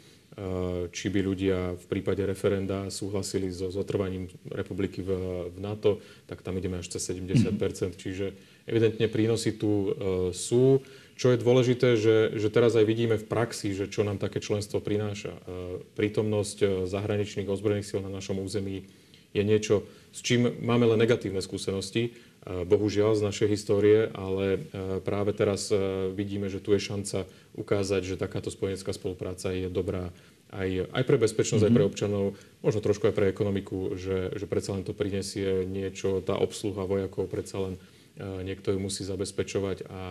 či 0.89 1.13
by 1.13 1.19
ľudia 1.21 1.77
v 1.77 1.85
prípade 1.85 2.25
referenda 2.25 2.89
súhlasili 2.89 3.53
so 3.53 3.69
zotrvaním 3.69 4.33
republiky 4.49 5.05
v, 5.05 5.11
v 5.53 5.57
NATO, 5.61 6.01
tak 6.25 6.41
tam 6.41 6.57
ideme 6.57 6.81
až 6.81 6.97
cez 6.97 7.13
70 7.13 7.53
mm-hmm. 7.53 7.93
Čiže 7.93 8.33
evidentne 8.65 9.05
prínosy 9.13 9.53
tu 9.53 9.69
uh, 9.69 9.91
sú. 10.33 10.81
Čo 11.13 11.29
je 11.29 11.37
dôležité, 11.37 11.93
že, 11.93 12.33
že 12.33 12.49
teraz 12.49 12.73
aj 12.73 12.89
vidíme 12.89 13.21
v 13.21 13.29
praxi, 13.29 13.77
že 13.77 13.85
čo 13.85 14.01
nám 14.01 14.17
také 14.17 14.41
členstvo 14.41 14.81
prináša. 14.81 15.37
Uh, 15.45 15.85
prítomnosť 15.93 16.89
zahraničných 16.89 17.45
ozbrojených 17.45 17.85
síl 17.85 18.01
na 18.01 18.09
našom 18.09 18.41
území 18.41 18.89
je 19.33 19.41
niečo, 19.41 19.85
s 20.13 20.21
čím 20.21 20.45
máme 20.61 20.85
len 20.85 21.01
negatívne 21.01 21.41
skúsenosti, 21.41 22.13
bohužiaľ 22.43 23.15
z 23.15 23.25
našej 23.25 23.47
histórie, 23.47 24.11
ale 24.11 24.67
práve 25.07 25.31
teraz 25.31 25.71
vidíme, 26.11 26.51
že 26.51 26.59
tu 26.59 26.75
je 26.75 26.83
šanca 26.83 27.23
ukázať, 27.55 28.01
že 28.03 28.19
takáto 28.19 28.51
spojenecká 28.51 28.91
spolupráca 28.91 29.55
je 29.55 29.71
dobrá 29.71 30.11
aj, 30.53 30.91
aj 30.93 31.03
pre 31.07 31.17
bezpečnosť, 31.17 31.65
mm-hmm. 31.65 31.73
aj 31.73 31.77
pre 31.79 31.85
mhm. 31.87 31.89
občanov, 31.89 32.25
možno 32.61 32.79
trošku 32.83 33.03
aj 33.09 33.15
pre 33.15 33.25
ekonomiku, 33.31 33.97
že, 33.97 34.35
že 34.37 34.45
predsa 34.45 34.77
len 34.77 34.85
to 34.85 34.93
prinesie 34.93 35.65
niečo, 35.65 36.21
tá 36.21 36.37
obsluha 36.37 36.85
vojakov 36.85 37.25
predsa 37.31 37.63
len 37.63 37.75
niekto 38.21 38.69
ju 38.69 38.79
musí 38.79 39.01
zabezpečovať 39.01 39.89
a, 39.89 39.89
a, 39.89 40.01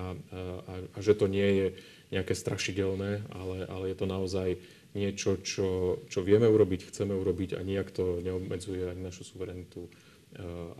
a 0.90 0.98
že 0.98 1.14
to 1.14 1.30
nie 1.30 1.46
je 1.46 1.66
nejaké 2.10 2.34
strašidelné, 2.34 3.22
ale, 3.30 3.56
ale 3.70 3.94
je 3.94 3.96
to 3.96 4.06
naozaj 4.10 4.48
niečo, 4.92 5.40
čo, 5.40 6.02
čo 6.10 6.20
vieme 6.20 6.44
urobiť, 6.44 6.92
chceme 6.92 7.14
urobiť 7.16 7.56
a 7.56 7.64
nijak 7.64 7.94
to 7.94 8.20
neobmedzuje 8.20 8.90
ani 8.90 9.00
našu 9.00 9.24
suverenitu, 9.24 9.88
eh, 9.88 10.11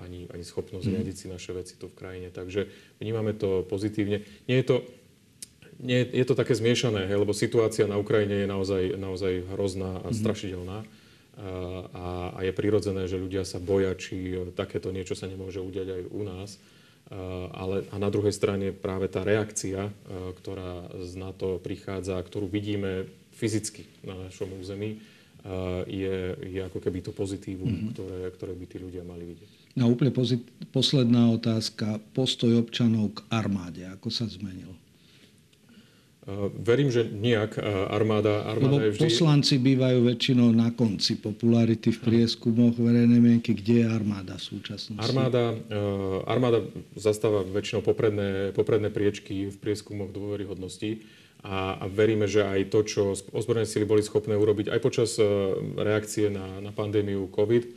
ani, 0.00 0.28
ani 0.32 0.44
schopnosť 0.44 0.86
mm. 0.88 0.92
riadiť 0.96 1.16
si 1.16 1.26
naše 1.28 1.52
veci 1.52 1.76
tu 1.76 1.92
v 1.92 1.98
krajine. 1.98 2.28
Takže 2.32 2.68
vnímame 2.98 3.36
to 3.36 3.64
pozitívne. 3.68 4.24
Nie 4.48 4.56
je 4.62 4.66
to, 4.66 4.76
nie, 5.82 6.00
je 6.04 6.24
to 6.24 6.38
také 6.38 6.56
zmiešané, 6.56 7.10
hej, 7.10 7.18
lebo 7.20 7.36
situácia 7.36 7.84
na 7.90 7.98
Ukrajine 8.00 8.44
je 8.44 8.48
naozaj, 8.48 8.82
naozaj 8.96 9.32
hrozná 9.52 10.00
a 10.02 10.08
mm. 10.08 10.16
strašidelná. 10.16 10.78
A, 10.82 10.88
a, 11.96 12.06
a 12.36 12.40
je 12.44 12.52
prirodzené, 12.52 13.08
že 13.08 13.20
ľudia 13.20 13.48
sa 13.48 13.56
boja, 13.56 13.96
či 13.96 14.36
takéto 14.52 14.92
niečo 14.92 15.16
sa 15.16 15.28
nemôže 15.28 15.64
udiať 15.64 15.88
aj 15.88 16.02
u 16.12 16.22
nás. 16.28 16.50
A, 17.08 17.48
ale, 17.56 17.76
a 17.88 17.96
na 17.96 18.08
druhej 18.12 18.32
strane 18.32 18.72
práve 18.72 19.08
tá 19.08 19.24
reakcia, 19.24 19.92
ktorá 20.40 20.92
z 21.00 21.12
NATO 21.16 21.56
prichádza, 21.60 22.20
ktorú 22.20 22.48
vidíme 22.48 23.08
fyzicky 23.36 23.88
na 24.04 24.28
našom 24.28 24.48
území, 24.60 25.00
je, 25.90 26.38
je 26.38 26.61
ako 26.62 26.78
keby 26.78 27.02
to 27.02 27.11
pozitívum, 27.11 27.66
mm-hmm. 27.66 27.90
ktoré, 27.98 28.18
ktoré 28.31 28.52
by 28.55 28.64
tí 28.70 28.78
ľudia 28.78 29.02
mali 29.02 29.26
vidieť. 29.26 29.74
No 29.74 29.90
úplne 29.90 30.14
pozit- 30.14 30.46
posledná 30.70 31.35
otázka. 31.35 31.98
Postoj 32.14 32.62
občanov 32.62 33.18
k 33.18 33.26
armáde, 33.33 33.83
ako 33.88 34.12
sa 34.12 34.31
zmenil? 34.31 34.70
Uh, 36.22 36.55
verím, 36.55 36.87
že 36.87 37.02
nejak 37.02 37.59
armáda, 37.90 38.46
armáda 38.46 38.78
Lebo 38.78 38.87
je 38.87 38.90
vždy... 38.94 39.02
poslanci 39.11 39.59
bývajú 39.59 40.07
väčšinou 40.07 40.55
na 40.55 40.70
konci 40.70 41.18
popularity 41.18 41.90
v 41.90 41.98
prieskumoch 41.98 42.78
verejnej 42.78 43.18
mienky. 43.18 43.59
Kde 43.59 43.83
je 43.83 43.87
armáda 43.90 44.38
v 44.38 44.44
súčasnosti? 44.55 45.02
Armáda, 45.02 45.59
armáda 46.31 46.62
zastáva 46.94 47.42
väčšinou 47.42 47.83
popredné, 47.83 48.55
popredné 48.55 48.94
priečky 48.94 49.50
v 49.50 49.57
prieskumoch 49.59 50.14
dôveryhodnosti 50.14 51.02
a, 51.42 51.74
a 51.74 51.85
veríme, 51.90 52.31
že 52.31 52.46
aj 52.46 52.70
to, 52.70 52.81
čo 52.87 53.02
ozbrojené 53.35 53.66
sily 53.66 53.83
boli 53.83 54.07
schopné 54.07 54.38
urobiť 54.38 54.70
aj 54.70 54.78
počas 54.78 55.18
e, 55.18 55.26
reakcie 55.74 56.31
na, 56.31 56.62
na 56.62 56.70
pandémiu 56.70 57.26
COVID, 57.35 57.62
e, 57.66 57.70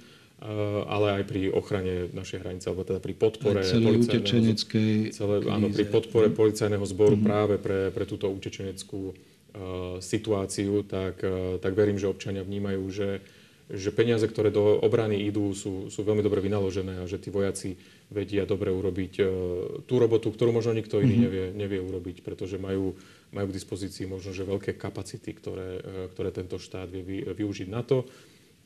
ale 0.86 1.22
aj 1.22 1.24
pri 1.26 1.50
ochrane 1.50 2.14
našej 2.14 2.46
hranice, 2.46 2.70
alebo 2.70 2.86
teda 2.86 3.02
pri 3.02 3.18
podpore 3.18 3.66
utečeneckej 3.66 5.18
celé, 5.18 5.36
áno, 5.50 5.74
pri 5.74 5.86
podpore 5.90 6.30
mhm. 6.30 6.38
policajného 6.38 6.86
zboru 6.86 7.18
mm-hmm. 7.18 7.26
práve 7.26 7.56
pre, 7.58 7.90
pre 7.90 8.06
túto 8.06 8.30
utečeneckú 8.30 9.02
uh, 9.10 9.98
situáciu, 9.98 10.86
tak, 10.86 11.26
uh, 11.26 11.58
tak 11.58 11.74
verím, 11.74 11.98
že 11.98 12.06
občania 12.06 12.46
vnímajú, 12.46 12.84
že, 12.94 13.26
že 13.66 13.90
peniaze, 13.90 14.30
ktoré 14.30 14.54
do 14.54 14.78
obrany 14.78 15.26
idú, 15.26 15.58
sú, 15.58 15.90
sú 15.90 16.06
veľmi 16.06 16.22
dobre 16.22 16.38
vynaložené 16.46 17.02
a 17.02 17.10
že 17.10 17.18
tí 17.18 17.34
vojaci 17.34 17.82
vedia 18.14 18.46
dobre 18.46 18.70
urobiť 18.70 19.14
uh, 19.26 19.28
tú 19.90 19.98
robotu, 19.98 20.30
ktorú 20.30 20.54
možno 20.54 20.78
nikto 20.78 21.02
iný 21.02 21.18
mm-hmm. 21.18 21.26
nevie, 21.26 21.46
nevie 21.58 21.80
urobiť, 21.82 22.22
pretože 22.22 22.62
majú 22.62 22.94
majú 23.36 23.52
k 23.52 23.58
dispozícii 23.60 24.08
možno, 24.08 24.32
že 24.32 24.48
veľké 24.48 24.80
kapacity, 24.80 25.36
ktoré, 25.36 25.70
e, 25.84 26.08
ktoré 26.16 26.32
tento 26.32 26.56
štát 26.56 26.88
vie 26.88 27.28
využiť 27.28 27.68
na 27.68 27.84
to, 27.84 28.08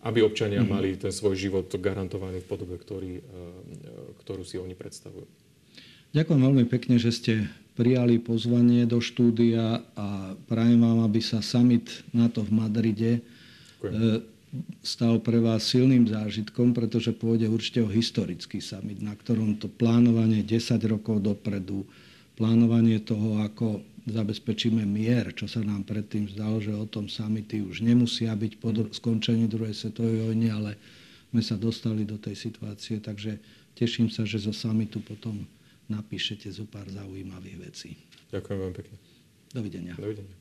aby 0.06 0.22
občania 0.22 0.62
mm-hmm. 0.62 0.76
mali 0.78 0.96
ten 0.96 1.12
svoj 1.12 1.36
život 1.36 1.68
garantovaný 1.82 2.46
v 2.46 2.48
podobe, 2.48 2.78
ktorý, 2.78 3.20
e, 3.20 3.24
ktorú 4.22 4.46
si 4.46 4.62
oni 4.62 4.78
predstavujú. 4.78 5.26
Ďakujem 6.14 6.42
veľmi 6.42 6.66
pekne, 6.70 6.96
že 7.02 7.12
ste 7.14 7.34
prijali 7.74 8.22
pozvanie 8.22 8.86
do 8.86 9.02
štúdia 9.02 9.82
a 9.98 10.38
prajem 10.50 10.82
vám, 10.82 11.06
aby 11.06 11.22
sa 11.22 11.42
summit 11.42 12.06
NATO 12.14 12.46
v 12.46 12.52
Madride 12.54 13.12
Ďakujem. 13.80 13.94
E, 13.96 14.38
stal 14.82 15.22
pre 15.22 15.38
vás 15.38 15.62
silným 15.64 16.10
zážitkom, 16.10 16.74
pretože 16.74 17.14
pôjde 17.14 17.48
určite 17.48 17.86
o 17.86 17.90
historický 17.90 18.60
summit, 18.60 19.00
na 19.00 19.14
ktorom 19.14 19.62
to 19.62 19.70
plánovanie 19.70 20.42
10 20.42 20.82
rokov 20.90 21.22
dopredu, 21.22 21.86
plánovanie 22.34 22.98
toho, 23.00 23.46
ako 23.46 23.84
zabezpečíme 24.12 24.84
mier, 24.86 25.32
čo 25.34 25.46
sa 25.46 25.62
nám 25.62 25.86
predtým 25.86 26.30
zdalo, 26.34 26.60
že 26.60 26.74
o 26.74 26.86
tom 26.90 27.08
samity 27.10 27.62
už 27.66 27.82
nemusia 27.86 28.34
byť 28.34 28.54
po 28.58 28.74
skončení 28.74 29.46
druhej 29.46 29.74
svetovej 29.74 30.30
vojny, 30.30 30.48
ale 30.50 30.76
sme 31.30 31.42
sa 31.46 31.56
dostali 31.56 32.06
do 32.06 32.18
tej 32.18 32.34
situácie, 32.34 32.98
takže 32.98 33.38
teším 33.78 34.10
sa, 34.10 34.26
že 34.26 34.42
zo 34.42 34.54
samitu 34.54 35.00
potom 35.00 35.46
napíšete 35.90 36.50
zo 36.50 36.66
pár 36.66 36.90
zaujímavých 36.90 37.58
vecí. 37.70 37.98
Ďakujem 38.30 38.58
veľmi 38.62 38.76
pekne. 38.78 38.96
Dovidenia. 39.50 39.94
Dovidenia. 39.98 40.38